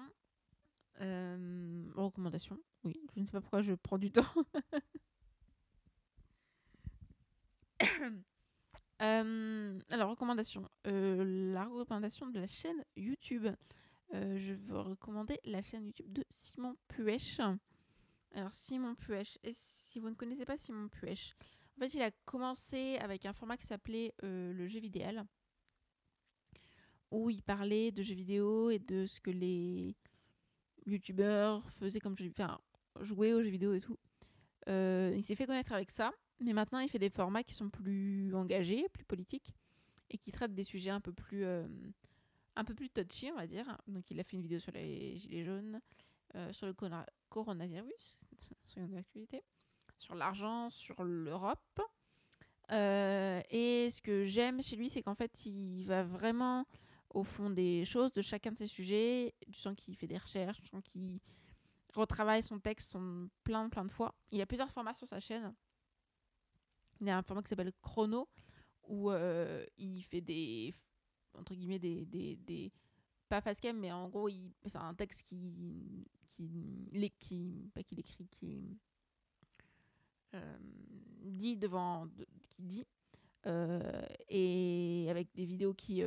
recommandations. 1.96 2.60
Oui, 2.84 3.02
je 3.16 3.22
ne 3.22 3.26
sais 3.26 3.32
pas 3.32 3.42
pourquoi 3.42 3.64
je 3.64 3.74
prends 3.74 3.98
du 3.98 4.12
temps. 4.12 4.46
Alors, 9.00 10.10
recommandation. 10.10 10.68
la 10.86 11.66
recommandation 11.66 12.28
de 12.28 12.40
la 12.40 12.48
chaîne 12.48 12.84
YouTube. 12.96 13.48
je 14.12 14.54
veux 14.54 14.80
recommander 14.80 15.40
la 15.46 15.62
chaîne 15.62 15.86
YouTube 15.86 16.12
de 16.12 16.24
Simon 16.30 16.76
Puech. 16.88 17.40
Alors 18.36 18.54
Simon 18.54 18.96
Puech, 18.96 19.40
et 19.44 19.54
si 19.54 19.98
vous 20.02 20.10
ne 20.10 20.16
connaissez 20.16 20.44
pas 20.44 20.58
Simon 20.58 20.90
Puech, 20.90 21.36
en 21.78 21.80
fait 21.80 21.94
il 21.94 22.02
a 22.02 22.12
commencé 22.26 22.98
avec 22.98 23.26
un 23.26 23.32
format 23.32 23.56
qui 23.56 23.66
s'appelait 23.66 24.14
euh, 24.24 24.52
le 24.52 24.68
jeu 24.68 24.82
vidéo, 24.82 25.22
où 27.12 27.30
il 27.30 27.42
parlait 27.42 27.94
de 27.94 28.04
jeux 28.04 28.14
vidéo 28.14 28.72
et 28.72 28.80
de 28.80 29.06
ce 29.06 29.22
que 29.22 29.32
les 29.32 29.96
youtubeurs 30.86 31.72
faisaient 31.72 32.02
comme 32.02 32.18
jeu, 32.18 32.30
enfin 32.38 32.60
jouer 33.00 33.34
aux 33.34 33.42
jeux 33.42 33.50
vidéo 33.50 33.74
et 33.74 33.80
tout. 33.80 33.98
Euh, 34.68 35.14
il 35.16 35.24
s'est 35.24 35.36
fait 35.36 35.48
connaître 35.48 35.72
avec 35.72 35.90
ça, 35.90 36.12
mais 36.46 36.54
maintenant 36.54 36.80
il 36.80 36.90
fait 36.90 37.00
des 37.00 37.10
formats 37.10 37.44
qui 37.44 37.54
sont 37.54 37.70
plus 37.70 38.34
engagés, 38.34 38.88
plus 38.90 39.06
politiques, 39.06 39.54
et 40.10 40.18
qui 40.18 40.32
traitent 40.32 40.56
des 40.56 40.64
sujets 40.64 40.92
un 40.92 41.02
peu 41.02 41.12
plus, 41.12 41.46
euh, 41.46 41.68
un 42.56 42.64
peu 42.64 42.74
plus 42.74 42.90
touchy, 42.90 43.32
on 43.32 43.36
va 43.36 43.48
dire. 43.48 43.78
Donc 43.88 44.10
il 44.12 44.20
a 44.20 44.24
fait 44.24 44.38
une 44.38 44.44
vidéo 44.44 44.60
sur 44.60 44.72
les 44.72 45.18
gilets 45.18 45.44
jaunes, 45.44 45.82
sur 46.52 46.68
le 46.68 46.76
coronavirus, 47.30 48.26
soyons 48.66 48.90
d'actualité, 48.90 49.42
sur 49.98 50.16
l'argent, 50.16 50.70
sur 50.70 51.04
l'Europe. 51.04 51.82
Euh, 52.72 53.42
et 53.50 53.90
ce 53.92 54.02
que 54.02 54.26
j'aime 54.26 54.62
chez 54.62 54.76
lui, 54.76 54.90
c'est 54.90 55.02
qu'en 55.02 55.16
fait, 55.16 55.46
il 55.46 55.86
va 55.86 56.04
vraiment 56.04 56.66
au 57.14 57.24
fond 57.24 57.50
des 57.50 57.86
choses, 57.86 58.12
de 58.14 58.22
chacun 58.22 58.52
de 58.52 58.58
ses 58.58 58.68
sujets. 58.68 59.34
Tu 59.52 59.60
sens 59.60 59.76
qu'il 59.76 59.96
fait 59.96 60.08
des 60.08 60.18
recherches, 60.18 60.62
tu 60.62 60.68
sens 60.68 60.84
qu'il 60.84 61.20
retravaille 61.94 62.44
son 62.44 62.60
texte 62.60 62.92
son 62.92 63.30
plein, 63.44 63.70
plein 63.70 63.86
de 63.86 63.92
fois. 63.92 64.16
Il 64.32 64.38
y 64.38 64.42
a 64.42 64.46
plusieurs 64.46 64.72
formats 64.72 64.96
sur 64.96 65.08
sa 65.08 65.20
chaîne. 65.20 65.54
Il 67.02 67.08
y 67.08 67.10
a 67.10 67.18
un 67.18 67.24
format 67.24 67.44
qui 67.44 67.50
s'appelle 67.50 67.74
Chrono, 67.82 68.28
où 68.88 69.12
euh, 69.12 69.66
il 69.78 70.02
fait 70.04 70.22
des, 70.22 70.74
entre 71.38 71.54
guillemets, 71.56 71.80
des, 71.80 72.06
des, 72.06 72.36
des 72.38 72.72
pas 73.28 73.42
face 73.42 73.60
cam, 73.60 73.78
mais 73.78 73.92
en 73.92 74.10
gros, 74.10 74.30
c'est 74.66 74.78
un 74.78 74.94
texte 74.94 75.24
qui, 75.24 76.08
qui, 76.30 77.12
qui 77.20 77.72
pas 77.74 77.84
qu'il 77.84 78.00
écrit, 78.00 78.28
qui 78.28 78.78
euh, 80.36 80.58
dit 81.24 81.58
devant, 81.58 82.08
qui 82.50 82.62
dit, 82.64 82.86
euh, 83.48 84.02
et 84.30 85.08
avec 85.10 85.34
des 85.34 85.46
vidéos 85.46 85.74
qui 85.74 86.04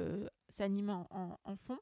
s'animent 0.48 1.06
en, 1.10 1.38
en, 1.44 1.56
fond. 1.56 1.78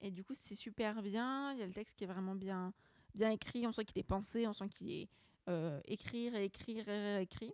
Et 0.00 0.10
du 0.10 0.24
coup, 0.24 0.34
c'est 0.34 0.54
super 0.54 1.02
bien. 1.02 1.52
Il 1.52 1.60
y 1.60 1.62
a 1.62 1.66
le 1.66 1.72
texte 1.72 1.96
qui 1.96 2.04
est 2.04 2.08
vraiment 2.08 2.34
bien, 2.34 2.72
bien 3.14 3.30
écrit. 3.30 3.66
On 3.66 3.72
sent 3.72 3.84
qu'il 3.84 3.98
est 3.98 4.04
pensé, 4.04 4.48
on 4.48 4.52
sent 4.52 4.68
qu'il 4.68 4.90
est 4.90 5.08
écrit, 5.86 6.30
réécrit, 6.30 6.82
réécrit. 6.82 7.52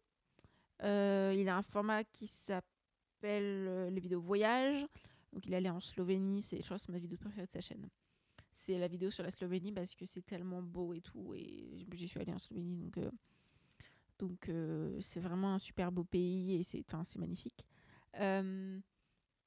il 0.83 1.49
a 1.49 1.57
un 1.57 1.63
format 1.63 2.05
qui 2.05 2.27
s'appelle 2.27 3.89
les 3.93 4.01
vidéos 4.01 4.21
voyage. 4.21 4.87
Donc 5.33 5.47
il 5.47 5.55
allé 5.55 5.69
en 5.69 5.81
Slovénie, 5.81 6.43
c'est 6.43 6.63
je 6.63 6.77
c'est 6.77 6.89
ma 6.89 6.99
vidéo 6.99 7.19
préférée 7.19 7.47
de 7.47 7.51
sa 7.51 7.61
chaîne. 7.61 7.89
C'est 8.53 8.79
la 8.79 8.89
vidéo 8.89 9.11
sur 9.11 9.23
la 9.23 9.31
Slovénie 9.31 9.73
parce 9.73 9.95
que 9.95 10.07
c'est 10.07 10.23
tellement 10.23 10.63
beau 10.63 10.93
et 10.93 11.01
tout 11.01 11.35
et 11.35 11.87
j'y 11.93 12.09
suis 12.09 12.21
allée 12.21 12.33
en 12.33 12.39
Slovénie 12.39 12.77
donc 12.77 12.99
euh, 12.99 13.11
donc 14.19 14.49
euh, 14.49 15.01
c'est 15.01 15.21
vraiment 15.21 15.55
un 15.55 15.59
super 15.59 15.93
beau 15.93 16.05
pays 16.05 16.57
et 16.57 16.63
c'est 16.63 16.85
c'est 17.05 17.19
magnifique. 17.19 17.65
Euh, 18.19 18.81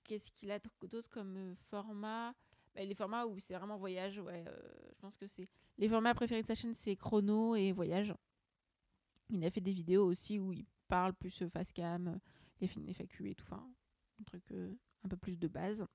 qu'est-ce 0.04 0.32
qu'il 0.32 0.52
a 0.52 0.60
d'autre 0.84 1.10
comme 1.10 1.54
format? 1.56 2.34
Bah, 2.74 2.86
Les 2.86 2.96
formats 2.96 3.26
où 3.26 3.38
c'est 3.40 3.54
vraiment 3.54 3.78
voyage, 3.78 4.18
ouais. 4.20 4.46
je 4.94 5.02
pense 5.02 5.18
que 5.18 5.28
c'est. 5.28 5.50
Les 5.78 5.90
formats 5.90 6.14
préférés 6.14 6.42
de 6.42 6.48
sa 6.48 6.56
chaîne, 6.56 6.74
c'est 6.74 6.96
chrono 6.96 7.56
et 7.56 7.74
voyage. 7.74 8.14
Il 9.32 9.46
a 9.46 9.52
fait 9.52 9.62
des 9.62 9.74
vidéos 9.74 10.06
aussi 10.06 10.40
où 10.40 10.52
il 10.54 10.66
parle 10.88 11.14
plus 11.14 11.44
face 11.48 11.72
cam, 11.72 12.20
les 12.60 12.68
films 12.68 12.88
FAQ 12.94 13.30
et 13.30 13.36
tout. 13.36 13.46
Enfin, 13.50 13.66
un 14.20 14.24
truc 14.24 14.44
un 15.04 15.08
peu 15.08 15.18
plus 15.18 15.38
de 15.38 15.48
base. 15.48 15.86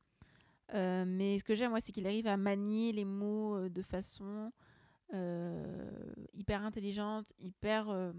mais 0.72 1.38
ce 1.38 1.44
que 1.44 1.54
j'aime, 1.54 1.70
moi, 1.70 1.80
c'est 1.80 1.92
qu'il 1.92 2.06
arrive 2.06 2.26
à 2.26 2.36
manier 2.36 2.92
les 2.92 3.04
mots 3.04 3.68
de 3.68 3.82
façon 3.82 4.52
hyper 6.32 6.62
intelligente, 6.62 7.32
hyper 7.38 8.12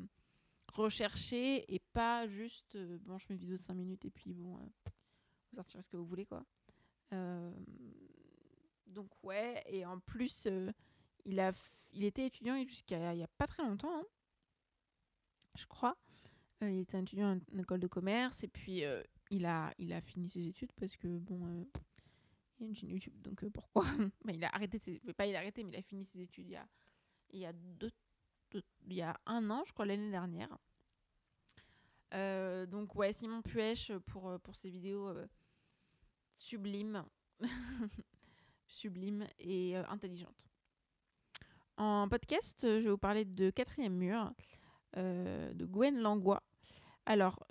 recherchée 0.73 1.73
et 1.73 1.79
pas 1.79 2.27
juste 2.27 2.77
bon, 2.77 3.17
je 3.17 3.25
mets 3.29 3.35
une 3.35 3.39
vidéo 3.39 3.57
de 3.57 3.61
5 3.61 3.73
minutes 3.73 4.05
et 4.05 4.11
puis 4.11 4.33
bon, 4.33 4.55
vous 4.55 5.55
sortirez 5.55 5.81
ce 5.81 5.89
que 5.89 5.97
vous 5.97 6.05
voulez 6.05 6.25
quoi. 6.25 6.45
donc, 8.85 9.09
ouais, 9.23 9.63
et 9.65 9.85
en 9.85 9.99
plus, 9.99 10.47
il, 11.25 11.39
a 11.39 11.51
il 11.93 12.03
était 12.03 12.27
étudiant 12.27 12.61
jusqu'à 12.67 13.13
il 13.13 13.17
n'y 13.17 13.23
a 13.23 13.29
pas 13.37 13.47
très 13.47 13.63
longtemps, 13.63 13.99
hein, 13.99 14.05
je 15.57 15.67
crois. 15.67 15.97
il 16.61 16.79
était 16.79 16.99
étudiant 16.99 17.37
en 17.53 17.59
école 17.59 17.79
de 17.79 17.87
commerce 17.87 18.43
et 18.43 18.47
puis 18.47 18.83
il, 19.29 19.45
a, 19.45 19.73
il 19.77 19.93
a 19.93 20.01
fini 20.01 20.29
ses 20.29 20.47
études 20.47 20.71
parce 20.73 20.95
que 20.95 21.07
bon 21.07 21.65
il 22.59 22.63
y 22.63 22.65
a 22.65 22.69
une 22.69 22.75
chaîne 22.75 22.89
YouTube, 22.89 23.13
donc 23.21 23.43
euh, 23.43 23.49
pourquoi 23.49 23.83
bah, 24.25 24.33
Il 24.33 24.43
a 24.43 24.49
arrêté, 24.49 24.79
ses... 24.79 24.99
pas 25.13 25.27
il 25.27 25.35
a 25.35 25.39
arrêté, 25.39 25.63
mais 25.63 25.71
il 25.73 25.77
a 25.77 25.81
fini 25.81 26.03
ses 26.03 26.21
études 26.21 26.47
il 26.47 26.53
y 26.53 26.55
a, 26.55 26.67
il 27.31 27.39
y 27.39 27.45
a, 27.45 27.53
deux, 27.53 27.91
il 28.53 28.93
y 28.93 29.01
a 29.01 29.19
un 29.25 29.49
an, 29.49 29.63
je 29.65 29.73
crois, 29.73 29.85
l'année 29.85 30.09
dernière. 30.09 30.57
Euh, 32.13 32.65
donc 32.65 32.95
ouais, 32.95 33.13
Simon 33.13 33.41
Puech 33.41 33.91
pour, 34.05 34.29
euh, 34.29 34.37
pour 34.39 34.55
ses 34.55 34.69
vidéos 34.69 35.13
sublimes, 36.37 37.03
sublimes 38.67 39.27
et 39.39 39.75
intelligentes. 39.75 40.47
En 41.75 42.09
podcast, 42.09 42.57
je 42.63 42.83
vais 42.83 42.89
vous 42.89 42.97
parler 42.97 43.23
de 43.23 43.51
Quatrième 43.51 43.93
Mur, 43.93 44.33
de 44.95 45.65
Gwen 45.65 45.99
Langlois. 45.99 46.43
Alors, 47.05 47.45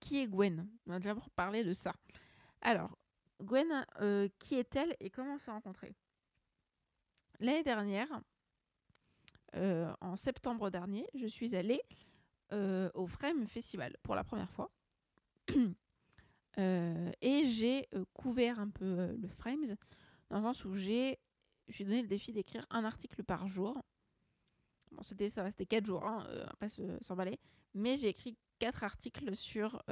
qui 0.00 0.20
est 0.20 0.28
Gwen? 0.28 0.68
On 0.86 0.92
va 0.92 0.98
déjà 0.98 1.14
parler 1.34 1.64
de 1.64 1.72
ça. 1.72 1.94
Alors, 2.60 2.96
Gwen, 3.42 3.86
euh, 4.00 4.28
qui 4.38 4.54
est-elle 4.54 4.96
et 5.00 5.10
comment 5.10 5.34
on 5.34 5.38
s'est 5.38 5.50
rencontrés 5.50 5.94
L'année 7.40 7.62
dernière, 7.62 8.08
euh, 9.56 9.92
en 10.00 10.16
septembre 10.16 10.70
dernier, 10.70 11.06
je 11.14 11.26
suis 11.26 11.54
allée 11.54 11.82
euh, 12.52 12.90
au 12.94 13.06
Frame 13.06 13.46
Festival 13.46 13.96
pour 14.02 14.14
la 14.14 14.24
première 14.24 14.50
fois. 14.50 14.70
et 16.58 17.46
j'ai 17.46 17.88
couvert 18.14 18.58
un 18.58 18.70
peu 18.70 19.14
le 19.14 19.28
Frames 19.28 19.76
dans 20.30 20.38
le 20.38 20.42
sens 20.42 20.64
où 20.64 20.74
j'ai 20.74 21.18
donné 21.80 22.00
le 22.00 22.08
défi 22.08 22.32
d'écrire 22.32 22.64
un 22.70 22.84
article 22.84 23.22
par 23.22 23.46
jour. 23.48 23.82
C'était 25.02 25.28
ça, 25.28 25.48
c'était 25.50 25.66
quatre 25.66 25.86
jours, 25.86 26.04
hein, 26.04 26.26
pas 26.58 26.68
s'emballer. 27.00 27.38
Mais 27.74 27.96
j'ai 27.96 28.08
écrit 28.08 28.36
quatre 28.58 28.84
articles 28.84 29.34
sur 29.36 29.82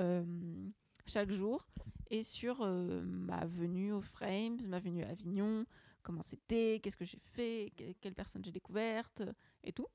chaque 1.06 1.30
jour 1.30 1.66
et 2.11 2.23
sur 2.23 2.62
euh, 2.62 3.02
ma 3.04 3.44
venue 3.46 3.92
au 3.92 4.00
Frames, 4.00 4.61
ma 4.66 4.78
venue 4.80 5.04
à 5.04 5.11
Avignon, 5.11 5.64
comment 6.02 6.23
c'était, 6.23 6.80
qu'est-ce 6.82 6.96
que 6.96 7.04
j'ai 7.04 7.18
fait, 7.18 7.73
quelle 8.00 8.14
personne 8.14 8.44
j'ai 8.44 8.52
découverte 8.52 9.23
et 9.62 9.73
tout. 9.73 9.88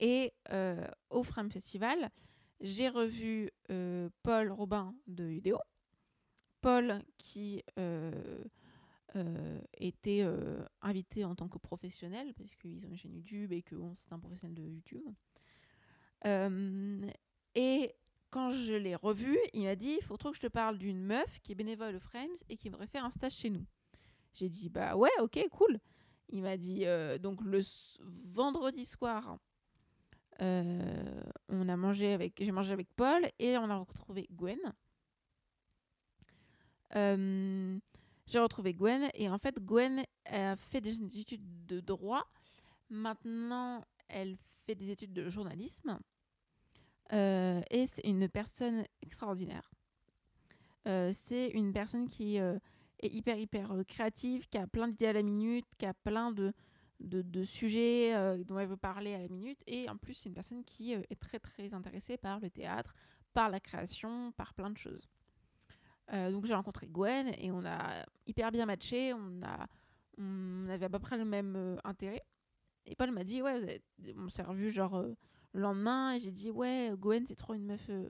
Et 0.00 0.32
euh, 0.52 0.86
au 1.10 1.22
Frame 1.22 1.50
Festival, 1.50 2.10
j'ai 2.60 2.88
revu 2.88 3.50
euh, 3.70 4.08
Paul 4.22 4.52
Robin 4.52 4.94
de 5.06 5.24
Udeo. 5.24 5.58
Paul 6.60 7.00
qui 7.18 7.62
était 9.76 10.24
invité 10.82 11.24
en 11.24 11.34
tant 11.34 11.48
que 11.48 11.58
professionnel, 11.58 12.34
parce 12.34 12.54
qu'ils 12.56 12.84
ont 12.86 12.90
une 12.90 12.96
chaîne 12.96 13.14
YouTube 13.14 13.52
et 13.52 13.62
que 13.62 13.76
c'est 13.94 14.12
un 14.12 14.18
professionnel 14.18 14.54
de 14.54 14.62
YouTube. 14.62 15.04
et 17.54 17.94
quand 18.30 18.52
je 18.52 18.74
l'ai 18.74 18.94
revu, 18.94 19.38
il 19.54 19.64
m'a 19.64 19.76
dit 19.76 19.96
il 20.00 20.04
faut 20.04 20.16
trop 20.16 20.30
que 20.30 20.36
je 20.36 20.42
te 20.42 20.48
parle 20.48 20.78
d'une 20.78 21.02
meuf 21.02 21.40
qui 21.40 21.52
est 21.52 21.54
bénévole 21.54 21.96
au 21.96 22.00
Frames 22.00 22.36
et 22.48 22.56
qui 22.56 22.68
voudrait 22.68 22.86
faire 22.86 23.04
un 23.04 23.10
stage 23.10 23.32
chez 23.32 23.50
nous. 23.50 23.64
J'ai 24.34 24.48
dit 24.48 24.68
bah 24.68 24.96
ouais, 24.96 25.10
ok, 25.20 25.38
cool. 25.50 25.80
Il 26.28 26.42
m'a 26.42 26.56
dit 26.56 26.84
euh, 26.84 27.18
donc 27.18 27.40
le 27.42 27.60
vendredi 28.24 28.84
soir, 28.84 29.38
euh, 30.42 31.22
on 31.48 31.68
a 31.68 31.76
mangé 31.76 32.12
avec, 32.12 32.34
j'ai 32.38 32.52
mangé 32.52 32.72
avec 32.72 32.88
Paul 32.94 33.26
et 33.38 33.56
on 33.56 33.70
a 33.70 33.76
retrouvé 33.76 34.28
Gwen. 34.30 34.58
J'ai 38.28 38.40
retrouvé 38.40 38.74
Gwen 38.74 39.08
et 39.14 39.30
en 39.30 39.38
fait 39.38 39.58
Gwen 39.58 40.04
a 40.26 40.54
fait 40.54 40.82
des 40.82 41.18
études 41.18 41.66
de 41.66 41.80
droit. 41.80 42.28
Maintenant, 42.90 43.82
elle 44.06 44.36
fait 44.66 44.74
des 44.74 44.90
études 44.90 45.14
de 45.14 45.30
journalisme. 45.30 45.98
Euh, 47.14 47.62
et 47.70 47.86
c'est 47.86 48.06
une 48.06 48.28
personne 48.28 48.84
extraordinaire. 49.00 49.70
Euh, 50.86 51.10
c'est 51.14 51.48
une 51.48 51.72
personne 51.72 52.10
qui 52.10 52.38
euh, 52.38 52.58
est 53.00 53.08
hyper, 53.08 53.38
hyper 53.38 53.74
créative, 53.88 54.46
qui 54.50 54.58
a 54.58 54.66
plein 54.66 54.88
d'idées 54.88 55.06
à 55.06 55.14
la 55.14 55.22
minute, 55.22 55.64
qui 55.78 55.86
a 55.86 55.94
plein 55.94 56.30
de, 56.30 56.52
de, 57.00 57.22
de 57.22 57.44
sujets 57.44 58.12
dont 58.44 58.58
elle 58.58 58.68
veut 58.68 58.76
parler 58.76 59.14
à 59.14 59.20
la 59.20 59.28
minute. 59.28 59.62
Et 59.66 59.88
en 59.88 59.96
plus, 59.96 60.12
c'est 60.12 60.28
une 60.28 60.34
personne 60.34 60.64
qui 60.64 60.92
est 60.92 61.20
très, 61.20 61.38
très 61.38 61.72
intéressée 61.72 62.18
par 62.18 62.40
le 62.40 62.50
théâtre, 62.50 62.94
par 63.32 63.48
la 63.48 63.58
création, 63.58 64.32
par 64.32 64.52
plein 64.52 64.68
de 64.68 64.76
choses. 64.76 65.08
Donc 66.12 66.46
j'ai 66.46 66.54
rencontré 66.54 66.86
Gwen 66.86 67.32
et 67.38 67.50
on 67.50 67.64
a 67.64 68.04
hyper 68.26 68.50
bien 68.50 68.66
matché. 68.66 69.12
On, 69.14 69.42
a, 69.42 69.66
on 70.18 70.68
avait 70.68 70.86
à 70.86 70.88
peu 70.88 70.98
près 70.98 71.16
le 71.16 71.24
même 71.24 71.78
intérêt. 71.84 72.22
Et 72.86 72.94
Paul 72.94 73.10
m'a 73.10 73.24
dit, 73.24 73.42
ouais, 73.42 73.82
on 74.16 74.28
s'est 74.30 74.42
revu 74.42 74.70
genre 74.70 75.04
le 75.52 75.60
lendemain, 75.60 76.14
et 76.14 76.20
j'ai 76.20 76.30
dit, 76.30 76.50
ouais, 76.50 76.92
Gwen, 76.96 77.26
c'est 77.26 77.36
trop 77.36 77.54
une 77.54 77.66
meuf. 77.66 77.86
Euh, 77.90 78.08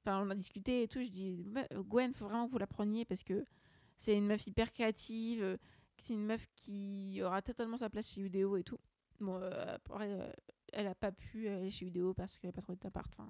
enfin, 0.00 0.24
on 0.24 0.30
a 0.30 0.34
discuté 0.34 0.84
et 0.84 0.88
tout. 0.88 1.02
Je 1.02 1.08
dis, 1.08 1.44
Gwen, 1.72 2.12
faut 2.12 2.26
vraiment 2.26 2.46
que 2.46 2.52
vous 2.52 2.58
la 2.58 2.66
preniez 2.66 3.04
parce 3.04 3.24
que 3.24 3.44
c'est 3.96 4.16
une 4.16 4.26
meuf 4.26 4.46
hyper 4.46 4.72
créative. 4.72 5.42
Euh, 5.42 5.56
c'est 5.98 6.14
une 6.14 6.24
meuf 6.24 6.46
qui 6.56 7.20
aura 7.22 7.42
totalement 7.42 7.76
sa 7.76 7.90
place 7.90 8.08
chez 8.08 8.22
Udeo 8.22 8.56
et 8.56 8.62
tout. 8.62 8.78
Bon, 9.20 9.38
euh, 9.42 10.32
elle 10.72 10.86
a 10.86 10.94
pas 10.94 11.12
pu 11.12 11.48
aller 11.48 11.70
chez 11.70 11.86
Udeo 11.86 12.14
parce 12.14 12.38
qu'elle 12.38 12.48
n'a 12.48 12.52
pas 12.52 12.62
trouvé 12.62 12.78
d'appart. 12.80 13.10
Enfin, 13.12 13.28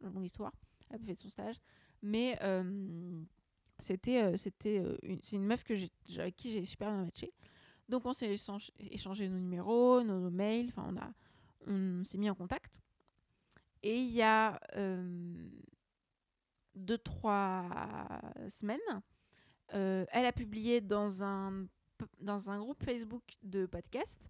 longue 0.00 0.24
histoire. 0.24 0.52
Elle 0.90 1.02
a 1.02 1.04
fait 1.04 1.14
son 1.14 1.30
stage. 1.30 1.56
Mais 2.02 2.38
c'était 3.78 4.36
c'était 4.36 4.82
une, 5.02 5.20
c'est 5.22 5.36
une 5.36 5.46
meuf 5.46 5.64
que 5.64 5.74
avec 6.18 6.36
qui 6.36 6.52
j'ai 6.52 6.64
super 6.64 6.90
bien 6.90 7.04
matché. 7.04 7.32
Donc 7.88 8.04
on 8.04 8.12
s'est 8.12 8.36
échangé 8.90 9.28
nos 9.28 9.38
numéros, 9.38 10.02
nos, 10.02 10.30
mails. 10.30 10.68
Enfin, 10.68 10.92
on 11.66 12.00
on 12.00 12.04
s'est 12.04 12.18
mis 12.18 12.30
en 12.30 12.34
contact. 12.34 12.80
Et 13.82 14.02
il 14.02 14.10
y 14.10 14.22
a 14.22 14.60
euh, 14.76 15.48
deux, 16.74 16.98
trois 16.98 17.68
semaines, 18.48 18.78
euh, 19.74 20.04
elle 20.10 20.26
a 20.26 20.32
publié 20.32 20.80
dans 20.80 21.22
un, 21.22 21.66
dans 22.20 22.50
un 22.50 22.58
groupe 22.58 22.82
Facebook 22.82 23.22
de 23.42 23.66
podcast 23.66 24.28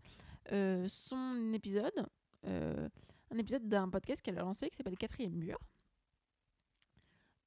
euh, 0.52 0.86
son 0.88 1.52
épisode, 1.54 2.06
un 2.44 3.36
épisode 3.38 3.68
d'un 3.68 3.88
podcast 3.88 4.22
qu'elle 4.22 4.38
a 4.38 4.42
lancé 4.42 4.70
qui 4.70 4.76
s'appelle 4.76 4.96
Quatrième 4.96 5.34
Mur. 5.34 5.58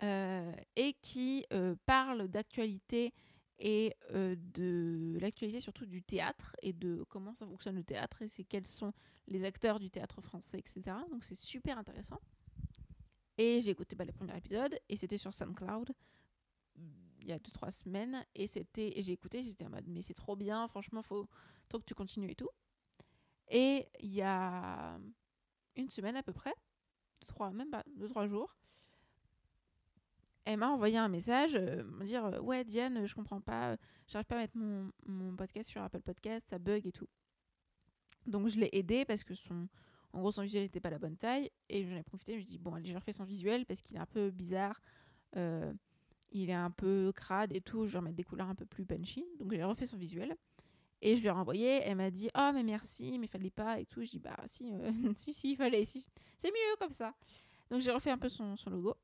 Et 0.01 0.95
qui 1.01 1.45
parle 1.85 2.27
d'actualité 2.27 3.13
et 3.59 3.95
de 4.11 5.17
l'actualité 5.19 5.59
surtout 5.59 5.85
du 5.85 6.01
théâtre 6.01 6.55
et 6.63 6.73
de 6.73 7.03
comment 7.09 7.33
ça 7.35 7.45
fonctionne 7.45 7.75
le 7.75 7.83
théâtre 7.83 8.23
et 8.23 8.27
c'est 8.27 8.43
quels 8.43 8.65
sont 8.65 8.93
les 9.27 9.43
acteurs 9.43 9.79
du 9.79 9.91
théâtre 9.91 10.21
français, 10.21 10.57
etc. 10.57 10.97
Donc 11.11 11.23
c'est 11.23 11.35
super 11.35 11.77
intéressant. 11.77 12.19
Et 13.37 13.61
j'ai 13.61 13.71
écouté 13.71 13.95
bah, 13.95 14.05
le 14.05 14.11
premier 14.11 14.35
épisode 14.35 14.77
et 14.89 14.95
c'était 14.95 15.17
sur 15.17 15.33
SoundCloud 15.33 15.93
il 17.21 17.27
y 17.27 17.31
a 17.31 17.37
2-3 17.37 17.71
semaines 17.71 18.25
et 18.35 18.47
c'était 18.47 18.93
j'ai 18.97 19.13
écouté 19.13 19.43
j'étais 19.43 19.65
en 19.65 19.69
mode 19.69 19.87
mais 19.87 20.01
c'est 20.01 20.13
trop 20.13 20.35
bien 20.35 20.67
franchement 20.67 21.01
faut 21.01 21.27
trop 21.69 21.79
que 21.79 21.85
tu 21.85 21.93
continues 21.93 22.31
et 22.31 22.35
tout 22.35 22.49
et 23.47 23.87
il 23.99 24.13
y 24.13 24.21
a 24.21 24.99
une 25.75 25.89
semaine 25.89 26.15
à 26.15 26.23
peu 26.23 26.33
près 26.33 26.53
trois 27.25 27.51
même 27.51 27.69
pas 27.69 27.83
deux 27.95 28.07
trois 28.07 28.27
jours 28.27 28.55
elle 30.45 30.57
m'a 30.57 30.69
envoyé 30.69 30.97
un 30.97 31.07
message 31.07 31.55
euh, 31.55 31.83
me 31.83 32.05
dire 32.05 32.25
euh, 32.25 32.39
ouais 32.39 32.63
Diane 32.63 33.05
je 33.05 33.13
comprends 33.13 33.41
pas 33.41 33.77
j'arrive 34.07 34.25
pas 34.25 34.35
à 34.35 34.39
mettre 34.39 34.57
mon, 35.05 35.35
podcast 35.35 35.69
sur 35.69 35.81
Apple 35.81 36.01
Podcast 36.01 36.45
ça 36.49 36.59
bug 36.59 36.85
et 36.85 36.91
tout 36.91 37.07
donc 38.25 38.47
je 38.47 38.59
l'ai 38.59 38.69
aidé 38.73 39.05
parce 39.05 39.23
que 39.23 39.33
son, 39.33 39.67
en 40.13 40.19
gros, 40.19 40.31
son 40.31 40.43
visuel 40.43 40.63
n'était 40.63 40.79
pas 40.79 40.89
la 40.89 40.99
bonne 40.99 41.15
taille. 41.15 41.49
Et 41.69 41.85
j'en 41.85 41.95
ai 41.95 42.03
profité, 42.03 42.33
je 42.33 42.39
me 42.39 42.43
dit, 42.43 42.57
bon, 42.57 42.73
allez, 42.73 42.89
je 42.89 42.95
refais 42.95 43.13
son 43.13 43.23
visuel 43.23 43.65
parce 43.65 43.81
qu'il 43.81 43.95
est 43.95 43.99
un 43.99 44.05
peu 44.05 44.29
bizarre. 44.29 44.81
Euh, 45.37 45.71
il 46.31 46.49
est 46.49 46.53
un 46.53 46.71
peu 46.71 47.11
crade 47.15 47.55
et 47.55 47.61
tout. 47.61 47.85
Je 47.85 47.93
vais 47.93 47.99
remettre 47.99 48.15
des 48.15 48.23
couleurs 48.23 48.49
un 48.49 48.55
peu 48.55 48.65
plus 48.65 48.85
punchy. 48.85 49.25
Donc 49.39 49.53
j'ai 49.53 49.63
refait 49.63 49.85
son 49.85 49.97
visuel. 49.97 50.35
Et 51.01 51.15
je 51.15 51.21
lui 51.21 51.27
ai 51.27 51.31
renvoyé. 51.31 51.81
Elle 51.83 51.95
m'a 51.95 52.11
dit, 52.11 52.29
oh, 52.37 52.51
mais 52.53 52.63
merci, 52.63 53.17
mais 53.19 53.27
fallait 53.27 53.49
pas 53.49 53.79
et 53.79 53.85
tout. 53.85 54.03
Je 54.03 54.11
dis, 54.11 54.19
bah, 54.19 54.37
si, 54.47 54.71
euh, 54.71 54.91
si, 55.15 55.33
si, 55.33 55.55
fallait. 55.55 55.85
C'est 55.85 56.49
mieux 56.49 56.75
comme 56.79 56.93
ça. 56.93 57.13
Donc 57.69 57.79
j'ai 57.81 57.91
refait 57.91 58.11
un 58.11 58.17
peu 58.17 58.29
son 58.29 58.55
logo. 58.67 58.95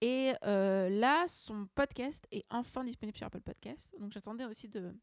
Et 0.00 0.34
euh, 0.44 0.88
là, 0.90 1.26
son 1.28 1.66
podcast 1.74 2.26
est 2.30 2.44
enfin 2.50 2.84
disponible 2.84 3.16
sur 3.16 3.26
Apple 3.26 3.40
Podcast. 3.40 3.94
Donc 3.98 4.12
j'attendais 4.12 4.44
aussi 4.44 4.68
de, 4.68 4.94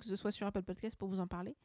que 0.00 0.04
ce 0.04 0.16
soit 0.16 0.32
sur 0.32 0.46
Apple 0.46 0.62
Podcast 0.62 0.96
pour 0.96 1.08
vous 1.08 1.20
en 1.20 1.26
parler. 1.26 1.56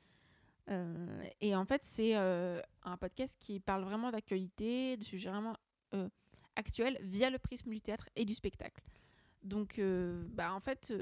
Euh, 0.69 1.23
et 1.41 1.55
en 1.55 1.65
fait, 1.65 1.81
c'est 1.83 2.15
euh, 2.15 2.61
un 2.83 2.97
podcast 2.97 3.35
qui 3.39 3.59
parle 3.59 3.83
vraiment 3.83 4.11
d'actualité, 4.11 4.97
de 4.97 5.03
sujets 5.03 5.29
vraiment 5.29 5.55
actuels 6.55 6.99
via 7.01 7.29
le 7.31 7.39
prisme 7.39 7.71
du 7.71 7.81
théâtre 7.81 8.07
et 8.15 8.25
du 8.25 8.35
spectacle. 8.35 8.83
Donc, 9.41 9.81
bah, 10.33 10.53
en 10.53 10.59
fait, 10.59 10.93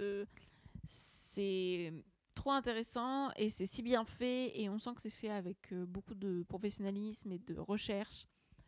c'est 0.85 1.91
trop 2.35 2.51
intéressant 2.51 3.31
et 3.35 3.49
c'est 3.49 3.65
si 3.65 3.81
bien 3.81 4.05
fait 4.05 4.57
et 4.57 4.69
on 4.69 4.79
sent 4.79 4.91
que 4.95 5.01
c'est 5.01 5.09
fait 5.09 5.31
avec 5.31 5.73
beaucoup 5.73 6.13
de 6.13 6.43
professionnalisme 6.43 7.31
et 7.33 7.39
de 7.39 7.57
recherche 7.57 8.27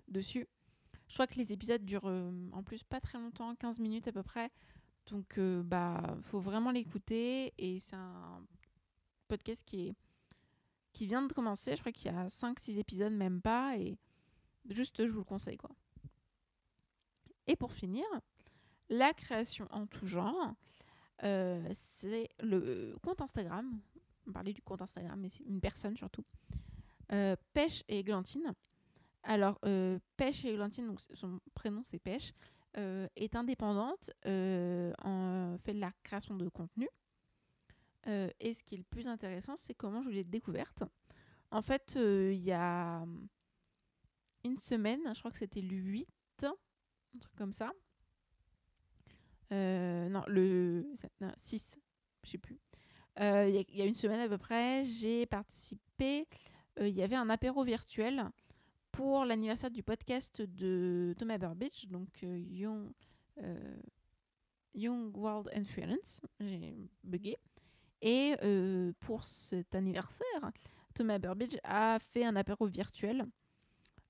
dessus. 0.09 0.47
Je 1.09 1.15
crois 1.15 1.27
que 1.27 1.35
les 1.35 1.51
épisodes 1.51 1.83
durent 1.83 2.07
euh, 2.07 2.31
en 2.53 2.63
plus 2.63 2.83
pas 2.83 3.01
très 3.01 3.17
longtemps, 3.17 3.55
15 3.55 3.79
minutes 3.79 4.07
à 4.07 4.11
peu 4.11 4.23
près. 4.23 4.51
Donc, 5.07 5.39
euh, 5.39 5.63
bah, 5.63 6.17
faut 6.21 6.39
vraiment 6.39 6.69
l'écouter. 6.69 7.51
Et 7.57 7.79
c'est 7.79 7.95
un 7.95 8.45
podcast 9.27 9.63
qui, 9.65 9.87
est, 9.87 9.95
qui 10.93 11.07
vient 11.07 11.23
de 11.23 11.33
commencer. 11.33 11.75
Je 11.75 11.81
crois 11.81 11.91
qu'il 11.91 12.11
y 12.11 12.15
a 12.15 12.27
5-6 12.27 12.77
épisodes, 12.77 13.11
même 13.11 13.41
pas. 13.41 13.75
Et 13.77 13.97
juste, 14.69 15.05
je 15.05 15.11
vous 15.11 15.19
le 15.19 15.25
conseille, 15.25 15.57
quoi. 15.57 15.71
Et 17.47 17.55
pour 17.55 17.73
finir, 17.73 18.05
la 18.89 19.11
création 19.13 19.65
en 19.71 19.87
tout 19.87 20.05
genre, 20.05 20.53
euh, 21.23 21.67
c'est 21.73 22.29
le 22.41 22.95
compte 23.01 23.21
Instagram. 23.21 23.79
On 24.27 24.31
parlait 24.31 24.53
du 24.53 24.61
compte 24.61 24.83
Instagram, 24.83 25.19
mais 25.19 25.29
c'est 25.29 25.43
une 25.43 25.59
personne 25.59 25.97
surtout. 25.97 26.23
Pêche 27.53 27.83
et 27.87 28.03
Glantine. 28.03 28.53
Alors, 29.23 29.59
euh, 29.65 29.99
Pêche 30.17 30.45
et 30.45 30.53
Eglantine, 30.53 30.87
donc 30.87 31.01
son 31.13 31.39
prénom 31.53 31.83
c'est 31.83 31.99
Pêche, 31.99 32.33
euh, 32.77 33.07
est 33.15 33.35
indépendante, 33.35 34.11
euh, 34.25 34.93
fait 35.59 35.73
de 35.73 35.79
la 35.79 35.91
création 36.03 36.35
de 36.35 36.47
contenu. 36.49 36.87
et 38.07 38.53
ce 38.53 38.63
qui 38.63 38.75
est 38.75 38.79
le 38.79 38.83
plus 38.83 39.07
intéressant, 39.07 39.55
c'est 39.55 39.75
comment 39.75 40.01
je 40.01 40.09
l'ai 40.09 40.23
découverte. 40.23 40.83
En 41.51 41.61
fait, 41.61 41.95
il 41.95 42.43
y 42.43 42.51
a 42.51 43.05
une 44.43 44.57
semaine, 44.57 45.01
je 45.13 45.19
crois 45.19 45.31
que 45.31 45.37
c'était 45.37 45.61
le 45.61 45.75
8, 45.75 46.07
un 46.43 47.19
truc 47.19 47.35
comme 47.35 47.53
ça. 47.53 47.71
non, 49.51 50.23
le 50.27 50.87
6, 51.39 51.77
je 52.23 52.29
sais 52.29 52.37
plus. 52.37 52.59
Il 53.17 53.65
y, 53.69 53.81
a 53.81 53.85
une 53.85 53.95
semaine 53.95 54.21
à 54.21 54.29
peu 54.29 54.37
près, 54.37 54.85
j'ai 54.85 55.25
participé. 55.25 56.27
Il 56.79 56.95
y 56.95 57.03
avait 57.03 57.17
un 57.17 57.29
apéro 57.29 57.63
virtuel 57.63 58.31
pour 58.99 59.23
l'anniversaire 59.23 59.71
du 59.71 59.81
podcast 59.81 60.41
de 60.41 61.15
Thomas 61.17 61.37
Burbidge, 61.37 61.85
donc 61.87 62.09
euh, 62.21 62.37
Young, 62.37 62.91
euh, 63.41 63.77
Young 64.73 65.15
World 65.15 65.49
Influence, 65.55 66.19
j'ai 66.41 66.75
bugué. 67.05 67.37
Et 68.01 68.35
euh, 68.43 68.91
pour 68.99 69.23
cet 69.23 69.73
anniversaire, 69.73 70.51
Thomas 70.93 71.17
Burbidge 71.17 71.55
a 71.63 71.97
fait 72.11 72.25
un 72.25 72.35
apéro 72.35 72.65
virtuel 72.65 73.25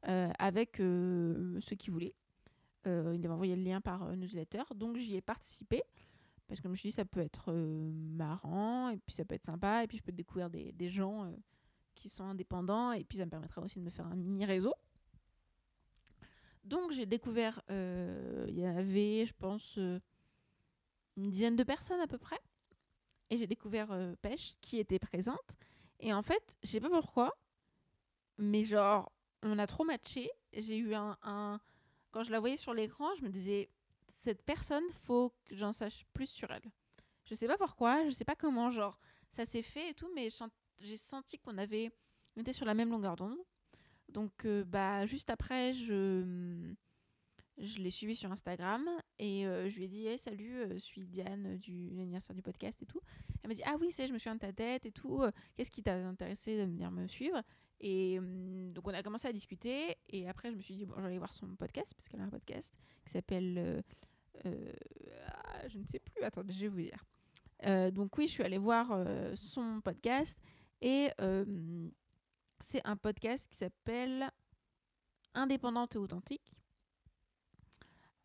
avec 0.01 0.77
ceux 0.77 1.75
qui 1.77 1.91
voulaient. 1.91 2.15
il 2.87 2.89
avait 2.89 3.27
envoyé 3.27 3.55
le 3.55 3.61
lien 3.61 3.81
par 3.81 4.17
newsletter, 4.17 4.63
donc 4.73 4.97
j'y 4.97 5.17
ai 5.17 5.21
participé 5.21 5.83
parce 6.47 6.61
que 6.61 6.67
je 6.67 6.71
me 6.71 6.75
suis 6.75 6.89
dit 6.89 6.95
ça 6.95 7.05
peut 7.05 7.19
être 7.19 7.53
marrant 7.53 8.89
et 8.89 8.97
puis 8.97 9.13
ça 9.13 9.23
peut 9.23 9.35
être 9.35 9.45
sympa 9.45 9.83
et 9.83 9.87
puis 9.87 9.99
je 9.99 10.03
peux 10.03 10.11
découvrir 10.11 10.49
des, 10.49 10.71
des 10.71 10.89
gens 10.89 11.31
qui 11.99 12.09
sont 12.09 12.23
indépendants 12.23 12.93
et 12.93 13.03
puis 13.03 13.19
ça 13.19 13.25
me 13.25 13.29
permettra 13.29 13.61
aussi 13.61 13.79
de 13.79 13.83
me 13.83 13.89
faire 13.89 14.07
un 14.07 14.15
mini 14.15 14.45
réseau. 14.45 14.73
Donc 16.63 16.91
j'ai 16.91 17.05
découvert, 17.05 17.61
euh, 17.69 18.45
il 18.47 18.59
y 18.59 18.65
avait, 18.65 19.25
je 19.25 19.33
pense, 19.33 19.77
euh, 19.77 19.99
une 21.17 21.29
dizaine 21.31 21.55
de 21.55 21.63
personnes 21.63 21.99
à 21.99 22.07
peu 22.07 22.17
près. 22.17 22.39
Et 23.29 23.37
j'ai 23.37 23.47
découvert 23.47 23.91
euh, 23.91 24.15
Pêche 24.21 24.55
qui 24.61 24.79
était 24.79 24.99
présente. 24.99 25.57
Et 25.99 26.13
en 26.13 26.21
fait, 26.21 26.57
je 26.63 26.69
sais 26.69 26.79
pas 26.79 26.89
pourquoi, 26.89 27.37
mais 28.37 28.65
genre, 28.65 29.11
on 29.43 29.57
a 29.59 29.67
trop 29.67 29.83
matché. 29.83 30.29
J'ai 30.53 30.77
eu 30.77 30.93
un, 30.93 31.59
Quand 32.11 32.23
je 32.23 32.31
la 32.31 32.39
voyais 32.39 32.57
sur 32.57 32.73
l'écran, 32.73 33.07
je 33.17 33.23
me 33.23 33.29
disais, 33.29 33.69
cette 34.07 34.43
personne, 34.43 34.83
faut 34.91 35.33
que 35.45 35.55
j'en 35.55 35.73
sache 35.73 36.05
plus 36.13 36.27
sur 36.27 36.49
elle. 36.51 36.71
Je 37.25 37.35
sais 37.35 37.47
pas 37.47 37.57
pourquoi, 37.57 38.05
je 38.05 38.11
sais 38.11 38.25
pas 38.25 38.35
comment, 38.35 38.71
genre, 38.71 38.97
ça 39.31 39.45
s'est 39.45 39.61
fait 39.61 39.89
et 39.89 39.93
tout, 39.93 40.09
mais 40.15 40.29
j'ai 40.81 40.97
senti 40.97 41.37
qu'on 41.37 41.57
avait 41.57 41.91
on 42.39 42.41
était 42.41 42.53
sur 42.53 42.65
la 42.65 42.73
même 42.73 42.89
longueur 42.89 43.15
d'onde. 43.15 43.37
Donc, 44.07 44.45
euh, 44.45 44.63
bah, 44.63 45.05
juste 45.05 45.29
après, 45.29 45.73
je, 45.73 46.73
je 47.57 47.79
l'ai 47.79 47.91
suivi 47.91 48.15
sur 48.15 48.31
Instagram 48.31 48.87
et 49.19 49.45
euh, 49.45 49.69
je 49.69 49.75
lui 49.75 49.85
ai 49.85 49.87
dit 49.87 50.17
Salut, 50.17 50.57
euh, 50.57 50.73
je 50.73 50.79
suis 50.79 51.05
Diane 51.05 51.57
du 51.57 51.89
l'anniversaire 51.91 52.35
du 52.35 52.41
podcast 52.41 52.81
et 52.81 52.85
tout. 52.85 53.01
Elle 53.43 53.49
m'a 53.49 53.53
dit 53.53 53.61
Ah 53.65 53.75
oui, 53.79 53.91
c'est, 53.91 54.07
je 54.07 54.13
me 54.13 54.17
souviens 54.17 54.35
de 54.35 54.39
ta 54.39 54.53
tête 54.53 54.85
et 54.85 54.91
tout. 54.91 55.21
Qu'est-ce 55.55 55.69
qui 55.69 55.83
t'a 55.83 55.95
intéressé 55.95 56.57
de 56.57 56.63
venir 56.63 56.91
me 56.91 57.07
suivre? 57.07 57.41
Et 57.81 58.19
donc, 58.73 58.87
on 58.87 58.93
a 58.93 59.03
commencé 59.03 59.27
à 59.27 59.33
discuter. 59.33 59.97
Et 60.09 60.27
après, 60.27 60.51
je 60.51 60.55
me 60.55 60.61
suis 60.61 60.75
dit 60.75 60.85
Bon, 60.85 60.95
j'allais 61.01 61.17
voir 61.17 61.33
son 61.33 61.55
podcast 61.55 61.93
parce 61.95 62.07
qu'elle 62.07 62.21
a 62.21 62.23
un 62.23 62.29
podcast 62.29 62.73
qui 63.05 63.11
s'appelle. 63.11 63.83
Ah, 64.45 65.67
je 65.67 65.77
ne 65.77 65.85
sais 65.85 65.99
plus, 65.99 66.23
attendez, 66.23 66.53
je 66.53 66.61
vais 66.61 66.67
vous 66.69 66.81
dire. 66.81 67.91
donc, 67.91 68.17
oui, 68.17 68.27
je 68.27 68.31
suis 68.31 68.43
allée 68.43 68.57
voir 68.57 69.05
son 69.35 69.81
podcast 69.81 70.39
et 70.81 71.09
euh, 71.21 71.89
c'est 72.61 72.85
un 72.85 72.95
podcast 72.95 73.47
qui 73.49 73.57
s'appelle 73.57 74.31
Indépendante 75.33 75.95
et 75.95 75.97
authentique. 75.97 76.53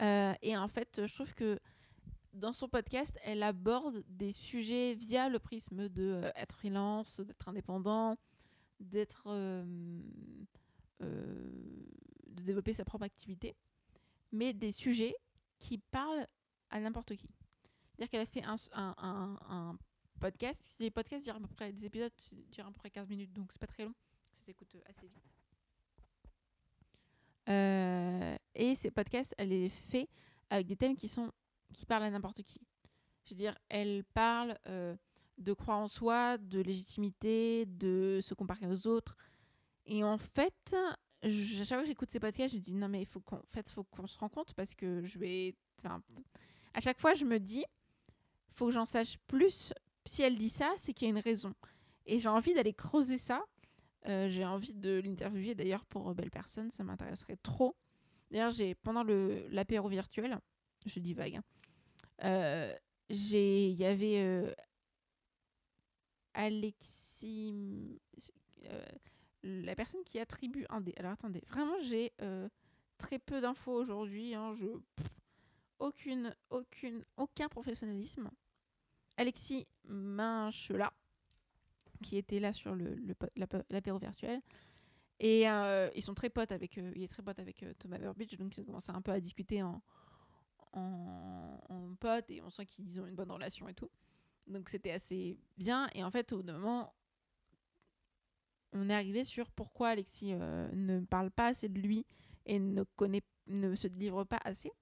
Euh, 0.03 0.35
et 0.43 0.57
en 0.57 0.69
fait, 0.69 1.07
je 1.07 1.15
trouve 1.15 1.35
que 1.35 1.59
dans 2.33 2.53
son 2.53 2.69
podcast, 2.69 3.17
elle 3.23 3.43
aborde 3.43 4.03
des 4.09 4.33
sujets 4.33 4.95
via 4.95 5.29
le 5.29 5.39
prisme 5.39 5.89
de 5.89 6.03
euh, 6.03 6.31
être 6.35 6.55
freelance, 6.57 7.21
d'être 7.21 7.49
indépendant, 7.49 8.17
d'être 8.81 9.29
de 11.01 12.43
développer 12.43 12.73
sa 12.73 12.85
propre 12.85 13.05
activité, 13.05 13.55
mais 14.33 14.53
des 14.53 14.73
sujets 14.73 15.15
qui 15.59 15.79
parlent 15.79 16.27
à 16.71 16.81
n'importe 16.81 17.15
qui. 17.15 17.29
C'est-à-dire 17.95 18.11
qu'elle 18.11 18.21
a 18.23 18.27
fait 18.27 18.43
un, 18.43 18.57
un, 18.73 19.39
un, 19.49 19.79
podcast. 20.21 20.77
Les 20.81 20.91
podcasts 20.91 21.25
durent 21.25 21.37
à 21.37 21.41
peu 21.41 21.49
près, 21.49 21.73
des 21.73 21.87
épisodes 21.87 22.13
durent 22.51 22.67
à 22.67 22.71
peu 22.71 22.79
près 22.79 22.91
15 22.91 23.09
minutes, 23.09 23.33
donc 23.33 23.53
c'est 23.53 23.61
pas 23.61 23.67
très 23.67 23.85
long. 23.85 23.95
Ça 24.39 24.45
s'écoute 24.47 24.77
assez 24.87 25.07
vite. 25.07 25.31
Euh, 27.49 28.37
et 28.55 28.75
ces 28.75 28.91
podcasts, 28.91 29.35
elle 29.37 29.51
les 29.51 29.69
fait 29.69 30.09
avec 30.51 30.67
des 30.67 30.77
thèmes 30.77 30.97
qui 30.97 31.09
sont 31.09 31.31
qui 31.73 31.85
parlent 31.87 32.05
à 32.05 32.11
n'importe 32.11 32.43
qui. 32.43 32.61
Je 33.25 33.31
veux 33.31 33.37
dire, 33.37 33.59
elle 33.69 34.05
parle 34.15 34.59
euh, 34.69 34.97
de 35.39 35.53
croire 35.53 35.79
en 35.79 35.89
soi, 35.89 36.39
de 36.39 36.61
légitimité, 36.61 37.67
de 37.67 38.21
se 38.23 38.35
comparer 38.35 38.67
aux 38.67 38.87
autres. 38.87 39.17
Et 39.87 40.05
en 40.05 40.19
fait, 40.19 40.77
à 41.23 41.29
chaque 41.29 41.67
fois 41.67 41.81
que 41.83 41.87
j'écoute 41.87 42.11
ces 42.11 42.21
podcasts, 42.21 42.55
je 42.55 42.61
dis 42.61 42.75
non 42.75 42.89
mais 42.89 43.03
il 43.03 43.07
faut 43.07 43.21
qu'on 43.21 43.43
fait, 43.47 43.69
faut 43.69 43.85
qu'on 43.85 44.07
se 44.07 44.19
rende 44.19 44.31
compte 44.31 44.55
parce 44.55 44.75
que 44.75 45.05
je 45.05 45.19
vais. 45.19 45.55
À 46.73 46.81
chaque 46.81 46.99
fois, 46.99 47.13
je 47.13 47.27
me 47.27 47.39
dis, 47.39 47.63
faut 48.53 48.67
que 48.67 48.73
j'en 48.73 48.87
sache 48.87 49.19
plus 49.27 49.75
si 50.07 50.23
elle 50.23 50.37
dit 50.37 50.49
ça, 50.49 50.73
c'est 50.77 50.93
qu'il 50.93 51.09
y 51.09 51.11
a 51.11 51.15
une 51.15 51.23
raison. 51.23 51.55
Et 52.07 52.21
j'ai 52.21 52.29
envie 52.29 52.55
d'aller 52.55 52.75
creuser 52.75 53.19
ça. 53.19 53.45
Euh, 54.07 54.29
j'ai 54.29 54.45
envie 54.45 54.75
de 54.75 55.01
l'interviewer 55.03 55.55
d'ailleurs 55.55 55.87
pour 55.87 56.15
Belle 56.15 56.31
Personne, 56.31 56.71
ça 56.71 56.85
m'intéresserait 56.85 57.39
trop. 57.43 57.75
D'ailleurs, 58.31 58.51
j'ai 58.51 58.75
pendant 58.75 59.03
l'apéro 59.51 59.89
virtuel, 59.89 60.39
je 60.87 60.99
dis 60.99 61.15
vague, 61.15 61.37
hein, 61.37 61.45
euh, 62.25 62.75
il 63.09 63.71
y 63.71 63.85
avait 63.85 64.19
euh, 64.19 64.53
Alexis, 66.35 68.01
la 69.43 69.75
personne 69.75 70.03
qui 70.05 70.19
attribue 70.19 70.67
un 70.69 70.81
des. 70.81 70.93
Alors 70.97 71.13
attendez, 71.13 71.43
vraiment 71.49 71.81
j'ai 71.81 72.13
très 72.99 73.19
peu 73.19 73.41
d'infos 73.41 73.73
aujourd'hui. 73.73 74.35
Hein, 74.35 74.53
je 74.55 74.67
aucune, 75.79 76.35
aucune, 76.51 77.05
aucun 77.17 77.49
professionnalisme. 77.49 78.31
Alexis 79.17 79.67
Minchela, 79.85 80.93
qui 82.03 82.17
était 82.17 82.41
là 82.41 82.53
sur 82.53 82.75
le, 82.75 82.97
l'apéro 83.71 83.99
virtuel. 83.99 84.41
Et 85.21 85.49
euh, 85.49 85.89
ils 85.95 86.03
sont 86.03 86.15
très 86.15 86.31
potes 86.31 86.53
avec, 86.53 86.77
euh, 86.79 86.93
il 86.97 87.03
est 87.03 87.09
très 87.09 87.23
pote 87.23 87.39
avec 87.39 87.63
euh, 87.63 87.73
Thomas 87.79 87.99
Burbidge, 87.99 88.37
donc 88.37 88.57
ils 88.57 88.61
ont 88.63 88.65
commencé 88.65 88.91
un 88.91 89.01
peu 89.01 89.13
à 89.13 89.21
discuter 89.21 89.63
en, 89.63 89.81
en, 90.73 91.61
en 91.69 91.95
potes 92.01 92.31
et 92.31 92.43
on 92.43 92.51
sent 92.51 92.67
qu'ils 92.67 93.01
ont 93.01 93.07
une 93.07 93.15
bonne 93.15 93.31
relation 93.31 93.69
et 93.69 93.75
tout. 93.75 93.91
Donc 94.49 94.69
c'était 94.69 94.91
assez 94.91 95.39
bien. 95.57 95.89
Et 95.95 96.03
en 96.03 96.11
fait, 96.11 96.33
au 96.33 96.43
moment, 96.43 96.93
on 98.73 98.91
est 98.91 98.95
arrivé 98.95 99.25
sur 99.25 99.51
pourquoi 99.53 99.91
Alexis 99.91 100.35
ne 100.35 101.01
parle 101.01 101.31
pas 101.31 101.47
assez 101.47 101.69
de 101.69 101.81
lui 101.81 102.05
et 102.45 102.59
ne 102.59 103.75
se 103.77 103.87
livre 103.87 104.25
pas 104.25 104.41
assez. 104.45 104.73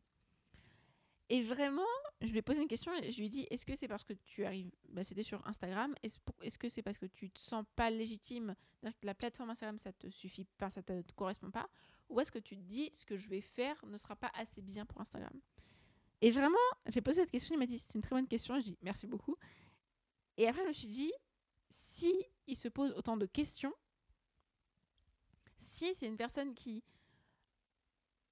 Et 1.29 1.43
vraiment, 1.43 1.83
je 2.23 2.31
lui 2.31 2.39
ai 2.39 2.43
posé 2.43 2.61
une 2.61 2.69
question 2.69 2.93
et 3.03 3.11
je 3.11 3.19
lui 3.19 3.27
ai 3.27 3.29
dit 3.29 3.47
est-ce 3.51 3.67
que 3.67 3.75
c'est 3.75 3.89
parce 3.89 4.05
que 4.05 4.13
tu 4.13 4.45
arrives. 4.45 4.71
Bah, 4.89 5.03
C'était 5.05 5.23
sur 5.23 5.47
Instagram. 5.47 5.95
Est-ce 6.03 6.19
est 6.43 6.51
-ce 6.51 6.59
que 6.59 6.69
c'est 6.69 6.83
parce 6.83 6.99
que 6.99 7.07
tu 7.07 7.31
te 7.31 7.41
sens 7.41 7.65
pas 7.77 7.91
légitime 7.91 8.55
C'est-à-dire 8.75 8.99
que 9.01 9.07
la 9.07 9.15
plateforme 9.15 9.51
Instagram, 9.51 9.79
ça 9.79 9.93
te 9.93 10.09
suffit 10.09 10.45
pas, 10.59 10.71
ça 10.71 10.83
te, 10.83 11.03
te 11.03 11.13
correspond 11.15 11.51
pas 11.51 11.69
Ou 12.09 12.21
est-ce 12.21 12.31
que 12.31 12.39
tu 12.39 12.57
te 12.57 12.63
dis 12.63 12.91
ce 12.93 13.05
que 13.05 13.17
je 13.17 13.29
vais 13.29 13.41
faire 13.41 13.77
ne 13.87 13.97
sera 13.97 14.17
pas 14.17 14.31
assez 14.35 14.63
bien 14.63 14.87
pour 14.87 15.01
Instagram? 15.01 15.41
Et 16.21 16.31
vraiment, 16.31 16.69
j'ai 16.87 17.01
posé 17.01 17.23
cette 17.23 17.31
question. 17.31 17.55
Il 17.55 17.59
m'a 17.59 17.67
dit 17.67 17.79
c'est 17.79 17.95
une 17.95 18.03
très 18.03 18.15
bonne 18.15 18.29
question. 18.29 18.59
Je 18.59 18.65
dis 18.65 18.79
merci 18.83 19.07
beaucoup. 19.07 19.37
Et 20.37 20.47
après, 20.47 20.63
je 20.63 20.69
me 20.69 20.73
suis 20.73 20.89
dit 20.89 21.13
si 21.71 22.15
il 22.47 22.57
se 22.57 22.69
pose 22.69 22.93
autant 22.93 23.17
de 23.17 23.27
questions, 23.27 23.75
si 25.59 25.95
c'est 25.95 26.07
une 26.07 26.17
personne 26.17 26.55
qui 26.55 26.85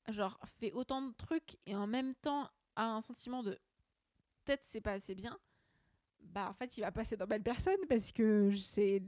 genre 0.08 0.38
fait 0.58 0.72
autant 0.72 1.02
de 1.02 1.12
trucs 1.14 1.56
et 1.66 1.74
en 1.74 1.86
même 1.86 2.14
temps 2.16 2.50
a 2.76 2.86
un 2.94 3.02
sentiment 3.02 3.42
de 3.42 3.58
peut-être 4.50 4.64
c'est 4.66 4.80
pas 4.80 4.92
assez 4.92 5.14
bien, 5.14 5.38
bah 6.20 6.48
en 6.50 6.54
fait 6.54 6.76
il 6.76 6.80
va 6.80 6.90
passer 6.90 7.16
dans 7.16 7.26
belle 7.26 7.42
personne 7.42 7.78
parce 7.88 8.10
que 8.10 8.50
c'est 8.56 9.00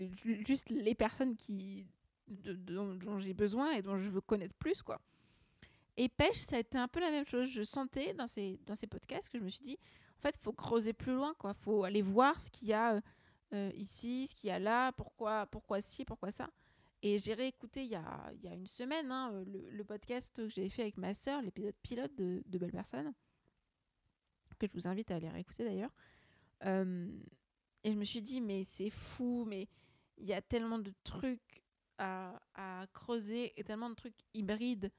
juste 0.47 0.71
les 0.71 0.95
personnes 0.95 1.37
qui 1.37 1.87
dont, 2.29 3.19
j'ai 3.19 3.35
besoin 3.35 3.73
et 3.73 3.83
dont 3.83 3.99
je 3.99 4.09
veux 4.09 4.21
connaître 4.21 4.55
plus 4.55 4.83
quoi. 4.83 5.01
Et 5.97 6.09
pêche, 6.09 6.39
ça 6.39 6.57
a 6.57 6.59
été 6.61 6.79
un 6.79 6.89
peu 6.89 7.01
la 7.01 7.11
même 7.11 7.27
chose. 7.27 7.51
Je 7.51 7.63
sentais 7.63 8.15
dans 8.15 8.27
ces, 8.27 8.59
dans 8.65 8.75
ces 8.75 8.87
podcasts 8.87 9.29
que 9.29 9.39
je 9.39 9.45
me 9.45 9.51
suis 9.51 9.63
dit, 9.63 9.79
en 10.19 10.23
fait, 10.23 10.35
faut 10.39 10.55
creuser 10.55 10.95
plus 10.95 11.13
loin, 11.13 11.35
quoi. 11.39 11.53
faut 11.53 11.85
aller 11.85 12.01
voir 12.01 12.41
ce 12.41 12.49
qu'il 12.49 12.69
y 12.69 12.73
a 12.73 13.03
euh, 13.53 13.71
ici, 13.75 14.27
ce 14.27 14.35
qu'il 14.35 14.49
y 14.49 14.51
a 14.51 14.59
là, 14.59 14.93
pourquoi, 14.93 15.45
pourquoi 15.49 15.83
ci, 15.83 16.07
pourquoi 16.07 16.31
ça. 16.31 16.49
Et 17.03 17.19
j'ai 17.19 17.35
réécouté 17.35 17.85
il 17.85 17.91
y 17.91 17.95
a, 17.95 18.33
y 18.43 18.49
a 18.49 18.55
une 18.55 18.67
semaine 18.67 19.11
hein, 19.11 19.45
le, 19.45 19.85
podcast 19.85 20.35
que 20.35 20.49
j'ai 20.49 20.71
fait 20.71 20.83
avec 20.83 20.97
ma 20.97 21.13
sœur, 21.13 21.43
l'épisode 21.43 21.75
pilote 21.83 22.15
de 22.15 22.43
Belle 22.59 22.73
Personne, 22.73 23.13
que 24.69 24.75
je 24.75 24.83
vous 24.83 24.89
invite 24.89 25.11
à 25.11 25.17
aller 25.17 25.29
réécouter 25.29 25.65
d'ailleurs. 25.65 25.93
Et 27.85 27.93
je 27.93 27.99
me 27.99 28.05
suis 28.05 28.23
dit, 28.23 28.41
mais 28.41 28.65
c'est 28.65 28.91
fou, 28.91 29.45
mais 29.47 29.69
il 30.19 30.27
y 30.27 30.33
a 30.33 30.41
tellement 30.41 30.79
de 30.79 30.93
trucs 31.03 31.63
à, 31.99 32.41
à, 32.55 32.87
creuser 32.93 33.53
et 33.59 33.65
tellement 33.65 33.91
de 33.91 33.95
trucs 33.95 34.19
hybrides 34.35 34.91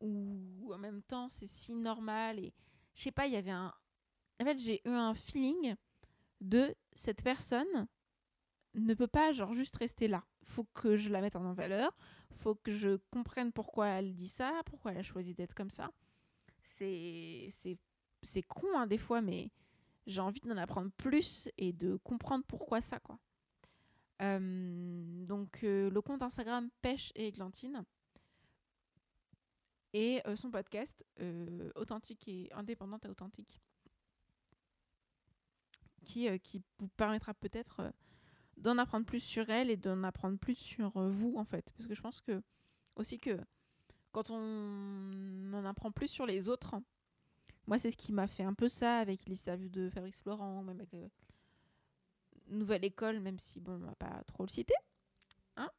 où 0.00 0.70
en 0.72 0.78
même 0.78 1.02
temps 1.02 1.28
c'est 1.28 1.46
si 1.46 1.74
normal. 1.74 2.38
Et 2.38 2.52
je 2.94 3.04
sais 3.04 3.12
pas, 3.12 3.26
il 3.26 3.32
y 3.32 3.36
avait 3.36 3.50
un. 3.50 3.72
En 4.40 4.44
fait, 4.44 4.58
j'ai 4.58 4.82
eu 4.86 4.92
un 4.92 5.14
feeling 5.14 5.74
de 6.40 6.74
cette 6.92 7.22
personne 7.22 7.88
ne 8.74 8.94
peut 8.94 9.06
pas 9.06 9.32
genre 9.32 9.54
juste 9.54 9.76
rester 9.76 10.08
là. 10.08 10.24
Faut 10.44 10.64
que 10.74 10.96
je 10.96 11.08
la 11.08 11.20
mette 11.20 11.36
en 11.36 11.52
valeur, 11.52 11.96
faut 12.30 12.54
que 12.54 12.70
je 12.70 12.98
comprenne 13.10 13.52
pourquoi 13.52 13.88
elle 13.88 14.14
dit 14.14 14.28
ça, 14.28 14.62
pourquoi 14.66 14.92
elle 14.92 14.98
a 14.98 15.02
choisi 15.02 15.34
d'être 15.34 15.54
comme 15.54 15.70
ça. 15.70 15.90
C'est 16.62 17.50
c'est 18.26 18.42
con 18.42 18.68
hein, 18.76 18.86
des 18.86 18.98
fois 18.98 19.22
mais 19.22 19.50
j'ai 20.06 20.20
envie 20.20 20.40
d'en 20.40 20.56
apprendre 20.56 20.90
plus 20.96 21.48
et 21.58 21.72
de 21.72 21.96
comprendre 21.96 22.44
pourquoi 22.46 22.80
ça 22.80 22.98
quoi. 23.00 23.18
Euh, 24.22 25.26
donc 25.26 25.62
euh, 25.62 25.90
le 25.90 26.00
compte 26.00 26.22
Instagram 26.22 26.70
Pêche 26.80 27.12
et 27.16 27.26
Églantine 27.26 27.84
et 29.92 30.22
euh, 30.26 30.36
son 30.36 30.50
podcast 30.50 31.04
authentique 31.74 32.26
et 32.26 32.50
indépendante 32.52 33.04
et 33.04 33.08
authentique 33.08 33.60
qui, 36.04 36.30
vous 36.78 36.88
permettra 36.96 37.34
peut-être 37.34 37.92
d'en 38.56 38.78
apprendre 38.78 39.04
plus 39.04 39.20
sur 39.20 39.50
elle 39.50 39.70
et 39.70 39.76
d'en 39.76 40.02
apprendre 40.02 40.38
plus 40.38 40.54
sur 40.54 40.90
vous 40.98 41.34
en 41.36 41.44
fait. 41.44 41.74
Parce 41.76 41.88
que 41.88 41.94
je 41.94 42.00
pense 42.00 42.20
que 42.20 42.42
aussi 42.94 43.18
que 43.18 43.38
quand 44.12 44.30
on 44.30 45.52
en 45.52 45.64
apprend 45.64 45.90
plus 45.90 46.08
sur 46.08 46.24
les 46.24 46.48
autres, 46.48 46.76
moi 47.66 47.78
c'est 47.78 47.90
ce 47.90 47.96
qui 47.96 48.12
m'a 48.12 48.26
fait 48.26 48.44
un 48.44 48.54
peu 48.54 48.68
ça 48.68 48.98
avec 48.98 49.26
l'interview 49.26 49.68
de 49.68 49.90
Fabrice 49.90 50.20
Florent, 50.20 50.62
même 50.62 50.80
avec 50.80 50.94
euh, 50.94 51.08
Nouvelle 52.48 52.84
École, 52.84 53.20
même 53.20 53.38
si 53.38 53.60
bon 53.60 53.72
on 53.72 53.86
va 53.86 53.94
pas 53.94 54.22
trop 54.26 54.44
le 54.44 54.48
citer. 54.48 54.74
Hein 55.56 55.70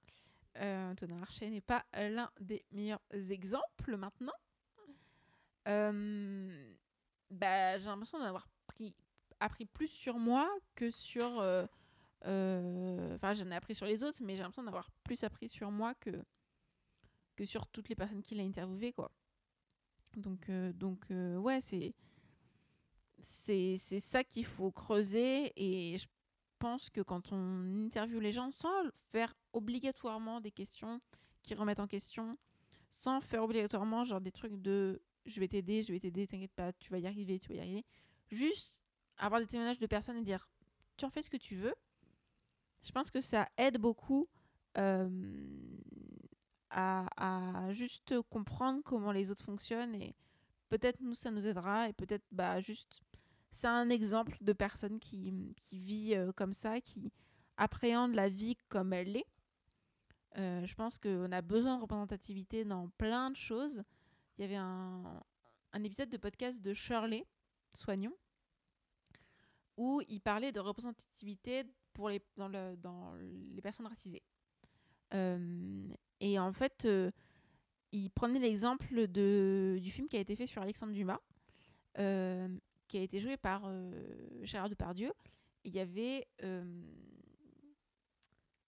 euh, 0.58 0.94
Archer 1.22 1.50
n'est 1.50 1.62
pas 1.62 1.86
l'un 1.94 2.30
des 2.40 2.64
meilleurs 2.72 3.02
exemples 3.30 3.96
maintenant. 3.98 4.34
Euh, 5.68 6.76
bah, 7.30 7.78
j'ai 7.78 7.86
l'impression 7.86 8.20
d'avoir 8.20 8.48
appris 9.40 9.66
plus 9.66 9.90
sur 9.90 10.18
moi 10.18 10.50
que 10.76 10.90
sur 10.90 11.44
euh, 12.26 13.16
enfin, 13.16 13.34
j'en 13.34 13.50
ai 13.52 13.56
appris 13.56 13.76
sur 13.76 13.86
les 13.86 14.04
autres, 14.04 14.20
mais 14.22 14.36
j'ai 14.36 14.42
l'impression 14.42 14.64
d'avoir 14.64 14.90
plus 15.04 15.24
appris 15.24 15.48
sur 15.48 15.72
moi 15.72 15.94
que, 15.96 16.24
que 17.36 17.46
sur 17.46 17.68
toutes 17.68 17.90
les 17.90 17.96
personnes 17.96 18.22
qu'il 18.22 18.40
a 18.40 18.44
interviewées, 18.44 18.94
quoi. 18.94 19.12
Donc, 20.18 20.50
euh, 20.50 20.74
donc 20.74 21.00
euh, 21.12 21.38
ouais, 21.38 21.62
c'est, 21.62 21.94
c'est, 23.22 24.00
ça 24.00 24.24
qu'il 24.24 24.46
faut 24.46 24.72
creuser. 24.72 25.54
Et 25.56 25.98
je 25.98 26.08
pense 26.60 26.90
que 26.90 27.02
quand 27.02 27.32
on 27.32 27.86
interviewe 27.86 28.20
les 28.20 28.32
gens, 28.32 28.52
sans 28.52 28.90
faire 29.12 29.36
obligatoirement 29.54 30.42
des 30.42 30.52
questions 30.52 31.00
qui 31.44 31.54
remettent 31.54 31.80
en 31.80 31.88
question, 31.88 32.38
sans 32.92 33.22
faire 33.22 33.44
obligatoirement 33.44 34.04
genre 34.04 34.22
des 34.22 34.32
trucs 34.32 34.62
de 34.62 35.02
je 35.26 35.40
vais 35.40 35.48
t'aider, 35.48 35.84
je 35.84 35.94
vais 35.94 36.00
t'aider, 36.00 36.28
t'inquiète 36.28 36.54
pas, 36.54 36.74
tu 36.74 36.92
vas 36.92 37.00
y 37.00 37.08
arriver, 37.08 37.40
tu 37.40 37.50
vas 37.50 37.56
y 37.56 37.60
arriver. 37.60 37.86
Juste 38.32 38.74
avoir 39.18 39.40
des 39.40 39.48
témoignages 39.48 39.80
de 39.80 39.88
personnes 39.88 40.18
et 40.18 40.24
dire 40.24 40.50
tu 40.98 41.06
en 41.06 41.10
fais 41.10 41.22
ce 41.22 41.30
que 41.30 41.38
tu 41.38 41.56
veux 41.56 41.76
je 42.88 42.92
pense 42.92 43.12
que 43.12 43.22
ça 43.22 43.50
aide 43.58 43.78
beaucoup 43.78 44.28
euh, 44.78 45.10
à, 46.70 47.68
juste 47.72 48.22
comprendre 48.30 48.82
comment 48.84 49.12
les 49.12 49.32
autres 49.32 49.44
fonctionnent 49.44 49.96
et 49.96 50.16
peut-être 50.70 51.00
nous 51.00 51.16
ça 51.16 51.32
nous 51.32 51.48
aidera 51.48 51.88
et 51.88 51.94
peut-être 51.94 52.26
bah 52.32 52.60
juste 52.60 53.02
c'est 53.52 53.68
un 53.68 53.90
exemple 53.90 54.38
de 54.42 54.54
personne 54.54 55.00
qui, 55.00 55.56
qui 55.64 55.78
vit 55.78 56.14
euh, 56.16 56.32
comme 56.32 56.54
ça, 56.54 56.80
qui 56.82 57.12
appréhende 57.56 58.14
la 58.14 58.30
vie 58.30 58.56
comme 58.70 58.94
elle 58.94 59.18
est. 59.18 59.26
Euh, 60.38 60.66
je 60.66 60.76
pense 60.76 61.00
qu'on 61.00 61.32
a 61.32 61.42
besoin 61.42 61.78
de 61.78 61.82
représentativité 61.82 62.66
dans 62.66 62.90
plein 62.98 63.32
de 63.32 63.36
choses. 63.36 63.84
Il 64.38 64.42
y 64.42 64.46
avait 64.46 64.58
un, 64.58 65.24
un 65.74 65.84
épisode 65.84 66.10
de 66.10 66.18
podcast 66.18 66.62
de 66.62 66.74
Shirley 66.74 67.26
Soignons 67.74 68.16
où 69.78 70.02
il 70.08 70.20
parlait 70.22 70.52
de 70.52 70.60
représentativité 70.60 71.64
pour 71.94 72.10
les, 72.10 72.22
dans, 72.36 72.48
le, 72.48 72.76
dans 72.78 73.14
les 73.16 73.62
personnes 73.62 73.88
racisées. 73.88 74.24
Euh, 75.14 75.88
et 76.20 76.40
en 76.40 76.52
fait, 76.52 76.86
euh, 76.86 77.12
il 77.92 78.10
prenait 78.10 78.40
l'exemple 78.40 79.08
du 79.08 79.92
film 79.92 80.08
qui 80.08 80.18
a 80.18 80.20
été 80.20 80.36
fait 80.36 80.48
sur 80.48 80.62
Alexandre 80.62 80.94
Dumas, 80.94 81.20
euh, 82.00 82.48
qui 82.88 82.98
a 82.98 83.02
été 83.02 83.20
joué 83.20 83.38
par 83.38 83.70
Gérard 84.44 84.70
Depardieu. 84.70 85.14
Il 85.64 85.76
y 85.76 85.80
avait. 85.80 86.28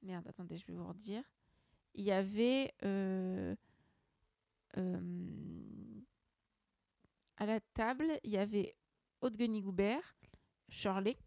merde, 0.01 0.27
attendez, 0.27 0.57
je 0.57 0.65
vais 0.65 0.73
vous 0.73 0.87
redire. 0.87 1.23
Il 1.95 2.03
y 2.03 2.11
avait. 2.11 2.73
à 7.37 7.45
la 7.45 7.59
table, 7.73 8.19
il 8.23 8.31
y 8.31 8.37
avait 8.37 8.75
Aude 9.21 9.37
Goubert, 9.37 10.15
Shirley, 10.69 11.17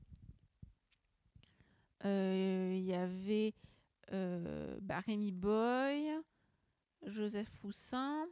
euh, 2.04 2.72
il 2.74 2.84
y 2.84 2.94
avait 2.94 3.54
euh, 3.54 3.71
bah, 4.12 5.00
Rémi 5.00 5.32
Boy, 5.32 6.10
Joseph 7.06 7.48
Foussin. 7.60 8.26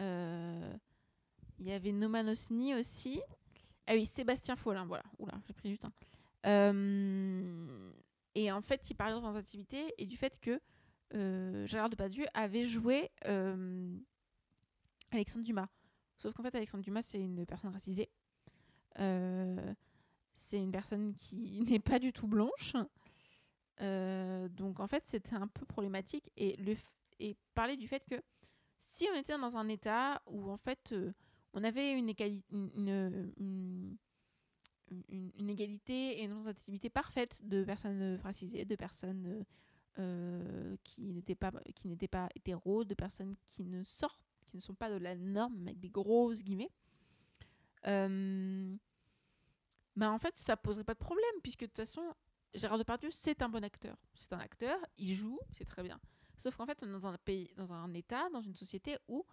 Euh, 0.00 0.72
il 1.58 1.66
y 1.66 1.72
avait 1.72 1.92
Noman 1.92 2.28
Osni 2.28 2.74
aussi. 2.74 3.20
Ah 3.86 3.94
oui, 3.94 4.06
Sébastien 4.06 4.56
Follin, 4.56 4.84
voilà. 4.86 5.04
Oula, 5.18 5.34
j'ai 5.46 5.52
pris 5.52 5.68
du 5.68 5.78
temps. 5.78 5.92
et 8.34 8.52
en 8.52 8.62
fait, 8.62 8.90
il 8.90 8.94
parlait 8.94 9.12
de 9.12 9.16
représentativité 9.16 9.94
et 9.98 10.06
du 10.06 10.16
fait 10.16 10.38
que 10.40 10.60
Gérard 11.66 11.90
Depardieu 11.90 12.26
avait 12.34 12.66
joué 12.66 13.10
Alexandre 15.10 15.44
Dumas. 15.44 15.68
Sauf 16.18 16.34
qu'en 16.34 16.42
fait, 16.42 16.54
Alexandre 16.54 16.84
Dumas, 16.84 17.02
c'est 17.02 17.20
une 17.20 17.44
personne 17.46 17.72
racisée. 17.72 18.10
Euh, 20.40 20.46
c'est 20.50 20.58
une 20.58 20.72
personne 20.72 21.14
qui 21.14 21.60
n'est 21.68 21.80
pas 21.80 21.98
du 21.98 22.12
tout 22.12 22.26
blanche. 22.26 22.74
Euh, 23.80 24.48
donc 24.48 24.80
en 24.80 24.86
fait, 24.86 25.06
c'était 25.06 25.36
un 25.36 25.48
peu 25.48 25.64
problématique. 25.66 26.30
Et, 26.36 26.56
le 26.56 26.76
et 27.18 27.36
parler 27.54 27.76
du 27.76 27.86
fait 27.86 28.04
que 28.08 28.20
si 28.78 29.06
on 29.12 29.18
était 29.18 29.36
dans 29.38 29.56
un 29.56 29.68
état 29.68 30.22
où 30.26 30.50
en 30.50 30.56
fait 30.56 30.92
euh, 30.92 31.12
on 31.52 31.62
avait 31.64 31.92
une, 31.92 32.12
une, 32.50 33.32
une, 33.36 33.96
une, 35.08 35.50
égalité 35.50 36.20
et 36.20 36.24
une 36.24 36.32
représentativité 36.32 36.88
parfaite 36.88 37.40
de 37.46 37.62
personnes 37.64 38.18
racisées, 38.22 38.64
de 38.64 38.76
personnes 38.76 39.44
qui 40.82 41.12
n'étaient 41.12 41.34
pas 41.34 41.52
qui 41.74 41.94
pas 42.08 42.30
hétéros, 42.34 42.84
de 42.84 42.94
personnes 42.94 43.36
qui 43.44 43.64
ne 43.64 43.84
sortent, 43.84 44.24
qui 44.40 44.56
ne 44.56 44.62
sont 44.62 44.74
pas 44.74 44.88
de 44.88 44.96
la 44.96 45.14
norme 45.14 45.66
avec 45.66 45.78
des 45.78 45.90
grosses 45.90 46.42
guillemets. 46.42 46.70
Bah 50.00 50.10
en 50.10 50.18
fait, 50.18 50.38
ça 50.38 50.56
poserait 50.56 50.84
pas 50.84 50.94
de 50.94 50.98
problème, 50.98 51.34
puisque 51.42 51.60
de 51.60 51.66
toute 51.66 51.76
façon, 51.76 52.00
Gérard 52.54 52.78
Depardieu, 52.78 53.10
c'est 53.10 53.42
un 53.42 53.50
bon 53.50 53.62
acteur. 53.62 53.98
C'est 54.14 54.32
un 54.32 54.38
acteur, 54.38 54.78
il 54.96 55.14
joue, 55.14 55.38
c'est 55.52 55.66
très 55.66 55.82
bien. 55.82 56.00
Sauf 56.38 56.56
qu'en 56.56 56.64
fait, 56.64 56.82
on 56.82 56.88
est 56.88 56.92
dans 56.92 57.06
un 57.06 57.18
pays, 57.18 57.52
dans 57.58 57.70
un 57.70 57.92
état, 57.92 58.30
dans 58.30 58.40
une 58.40 58.54
société 58.54 58.96
où 59.08 59.26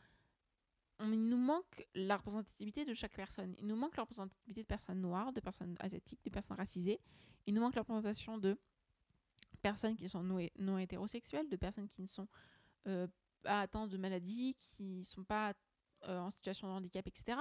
il 0.99 1.29
nous 1.29 1.37
manque 1.37 1.87
la 1.95 2.17
représentativité 2.17 2.83
de 2.83 2.93
chaque 2.93 3.13
personne. 3.13 3.55
Il 3.59 3.67
nous 3.67 3.77
manque 3.77 3.95
la 3.95 4.03
représentativité 4.03 4.63
de 4.63 4.67
personnes 4.67 4.99
noires, 4.99 5.31
de 5.31 5.39
personnes 5.39 5.77
asiatiques, 5.79 6.19
de 6.25 6.29
personnes 6.29 6.57
racisées. 6.57 6.99
Il 7.45 7.53
nous 7.53 7.61
manque 7.61 7.75
la 7.75 7.83
représentation 7.83 8.37
de 8.37 8.59
personnes 9.61 9.95
qui 9.95 10.09
sont 10.09 10.21
non, 10.21 10.77
hétérosexuelles, 10.77 11.47
de 11.47 11.55
personnes 11.55 11.87
qui 11.87 12.01
ne 12.01 12.07
sont 12.07 12.27
euh, 12.87 13.07
pas 13.41 13.61
atteintes 13.61 13.89
de 13.89 13.97
maladies, 13.97 14.57
qui 14.59 14.97
ne 14.97 15.03
sont 15.03 15.23
pas 15.23 15.53
euh, 16.09 16.19
en 16.19 16.29
situation 16.29 16.67
de 16.67 16.73
handicap, 16.73 17.07
etc. 17.07 17.37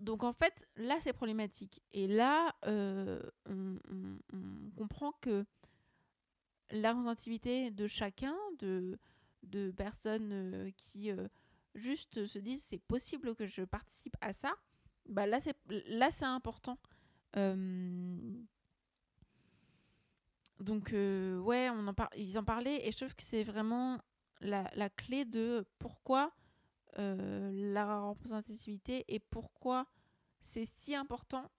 Donc 0.00 0.24
en 0.24 0.32
fait, 0.32 0.66
là, 0.76 0.98
c'est 1.00 1.12
problématique. 1.12 1.80
Et 1.92 2.06
là, 2.06 2.54
euh, 2.66 3.20
on, 3.48 3.78
comprend 4.76 5.12
que 5.22 5.46
la 6.70 6.90
représentativité 6.90 7.70
de 7.70 7.86
chacun, 7.86 8.36
de, 8.58 8.98
personnes 9.76 10.30
euh, 10.32 10.70
qui 10.76 11.10
euh, 11.10 11.28
juste 11.74 12.26
se 12.26 12.38
disent 12.38 12.62
c'est 12.62 12.78
possible 12.78 13.34
que 13.34 13.46
je 13.46 13.62
participe 13.62 14.16
à 14.20 14.32
ça, 14.32 14.54
bah 15.08 15.26
là, 15.26 15.40
c'est, 15.40 15.56
là, 15.68 16.10
important. 16.22 16.78
donc 20.60 20.90
ouais, 20.92 21.70
on 21.70 21.86
en 21.86 21.94
par... 21.94 22.10
ils 22.16 22.38
en 22.38 22.44
parlaient 22.44 22.86
et 22.86 22.92
je 22.92 22.96
trouve 22.96 23.14
que 23.14 23.22
c'est 23.22 23.44
vraiment 23.44 23.98
la, 24.40 24.90
clé 24.90 25.24
de 25.24 25.64
pourquoi 25.78 26.32
la 26.96 28.00
représentativité 28.00 29.04
et 29.08 29.18
pourquoi 29.18 29.86
c'est 30.40 30.64
si 30.64 30.94
important 30.94 31.50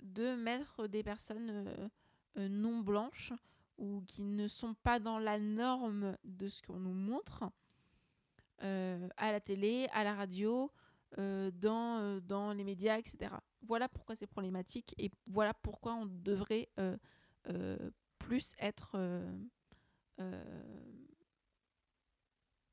de 0.00 0.34
mettre 0.36 0.86
des 0.86 1.02
personnes 1.02 1.50
euh, 1.50 1.88
euh, 2.38 2.48
non 2.48 2.80
blanches 2.80 3.32
ou 3.78 4.02
qui 4.06 4.24
ne 4.24 4.48
sont 4.48 4.74
pas 4.74 4.98
dans 4.98 5.18
la 5.18 5.38
norme 5.38 6.16
de 6.24 6.48
ce 6.48 6.62
qu'on 6.62 6.78
nous 6.78 6.94
montre 6.94 7.44
à 8.60 9.30
la 9.30 9.38
télé, 9.38 9.86
à 9.92 10.02
la 10.02 10.14
radio, 10.16 10.72
dans, 11.16 12.20
dans 12.20 12.52
les 12.52 12.64
médias, 12.64 12.98
etc. 12.98 13.32
Voilà 13.62 13.88
pourquoi 13.88 14.16
c'est 14.16 14.26
problématique 14.26 14.96
et 14.98 15.12
voilà 15.28 15.54
pourquoi 15.54 15.94
on 15.94 16.06
devrait 16.06 16.68
plus 18.18 18.56
être... 18.58 18.98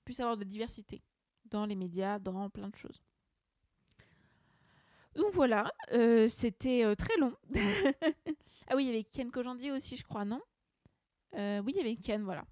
plus 0.03 0.19
avoir 0.19 0.37
de 0.37 0.43
diversité 0.43 1.03
dans 1.45 1.65
les 1.65 1.75
médias, 1.75 2.19
dans 2.19 2.49
plein 2.49 2.69
de 2.69 2.75
choses. 2.75 3.01
Donc 5.15 5.31
voilà, 5.31 5.71
euh, 5.93 6.27
c'était 6.27 6.83
euh, 6.83 6.93
très 6.95 7.15
long. 7.17 7.33
ah 8.67 8.75
oui, 8.75 8.83
il 8.83 8.87
y 8.87 8.89
avait 8.89 9.03
Ken 9.03 9.31
Kojandi 9.31 9.71
aussi, 9.71 9.95
je 9.95 10.03
crois, 10.03 10.25
non? 10.25 10.41
Euh, 11.35 11.61
Oui, 11.61 11.73
il 11.75 11.77
y 11.77 11.81
avait 11.81 11.95
Ken, 11.95 12.23
voilà. 12.23 12.45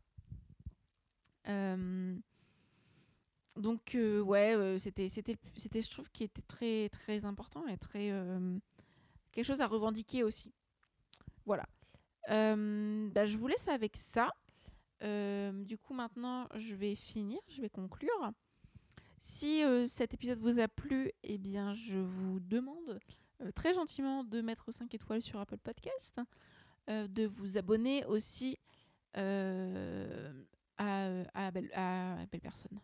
donc 3.58 3.95
ouais, 3.95 4.77
c'était, 4.79 5.10
c'était, 5.10 5.38
c'était, 5.56 5.82
je 5.82 5.89
trouve, 5.89 6.10
qui 6.12 6.23
était 6.23 6.41
très, 6.41 6.89
très 6.89 7.25
important 7.25 7.67
et 7.67 7.77
très 7.77 8.12
quelque 9.32 9.45
chose 9.45 9.62
à 9.62 9.67
revendiquer 9.67 10.23
aussi. 10.23 10.53
Voilà. 11.45 11.65
Bah, 12.29 13.25
je 13.25 13.38
vous 13.38 13.47
laisse 13.47 13.67
avec 13.67 13.97
ça. 13.97 14.32
du 15.01 15.77
coup, 15.77 15.93
maintenant, 15.93 16.47
je 16.56 16.75
vais 16.75 16.95
finir, 16.95 17.39
je 17.49 17.62
vais 17.62 17.69
conclure. 17.69 18.32
Si 19.26 19.64
euh, 19.64 19.88
cet 19.88 20.14
épisode 20.14 20.40
vous 20.40 20.60
a 20.60 20.68
plu, 20.68 21.10
eh 21.24 21.38
bien, 21.38 21.74
je 21.76 21.98
vous 21.98 22.42
demande 22.42 23.00
euh, 23.40 23.54
très 23.54 23.74
gentiment 23.74 24.26
de 24.26 24.42
mettre 24.42 24.70
5 24.74 24.94
étoiles 24.94 25.22
sur 25.22 25.40
Apple 25.40 25.60
Podcast, 25.60 26.20
euh, 26.90 27.08
de 27.08 27.26
vous 27.26 27.58
abonner 27.58 28.04
aussi 28.04 28.60
à, 29.14 29.22
belle, 31.54 31.72
Personne. 32.42 32.82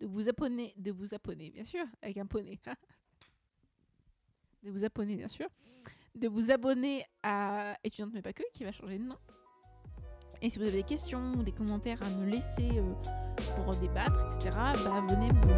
De 0.00 0.04
vous 0.04 0.28
abonner, 0.28 0.74
de 0.76 0.92
vous 0.92 1.14
abonner, 1.14 1.50
bien 1.50 1.64
sûr, 1.64 1.86
avec 2.02 2.18
un 2.18 2.26
poney. 2.26 2.60
de 4.62 4.70
vous 4.70 4.84
abonner, 4.84 5.16
bien 5.16 5.28
sûr. 5.28 5.48
De 6.14 6.28
vous 6.28 6.50
abonner 6.50 7.06
à 7.22 7.78
Étudiante 7.82 8.12
mais 8.12 8.20
pas 8.20 8.34
que, 8.34 8.42
qui 8.52 8.62
va 8.62 8.72
changer 8.72 8.98
de 8.98 9.04
nom. 9.04 9.16
Et 10.46 10.48
si 10.48 10.60
vous 10.60 10.64
avez 10.66 10.76
des 10.76 10.82
questions 10.84 11.32
ou 11.36 11.42
des 11.42 11.50
commentaires 11.50 11.98
à 12.02 12.20
me 12.20 12.30
laisser 12.30 12.80
pour 13.56 13.74
débattre, 13.74 14.28
etc., 14.32 14.52
bah, 14.54 15.04
venez 15.08 15.32
me. 15.32 15.55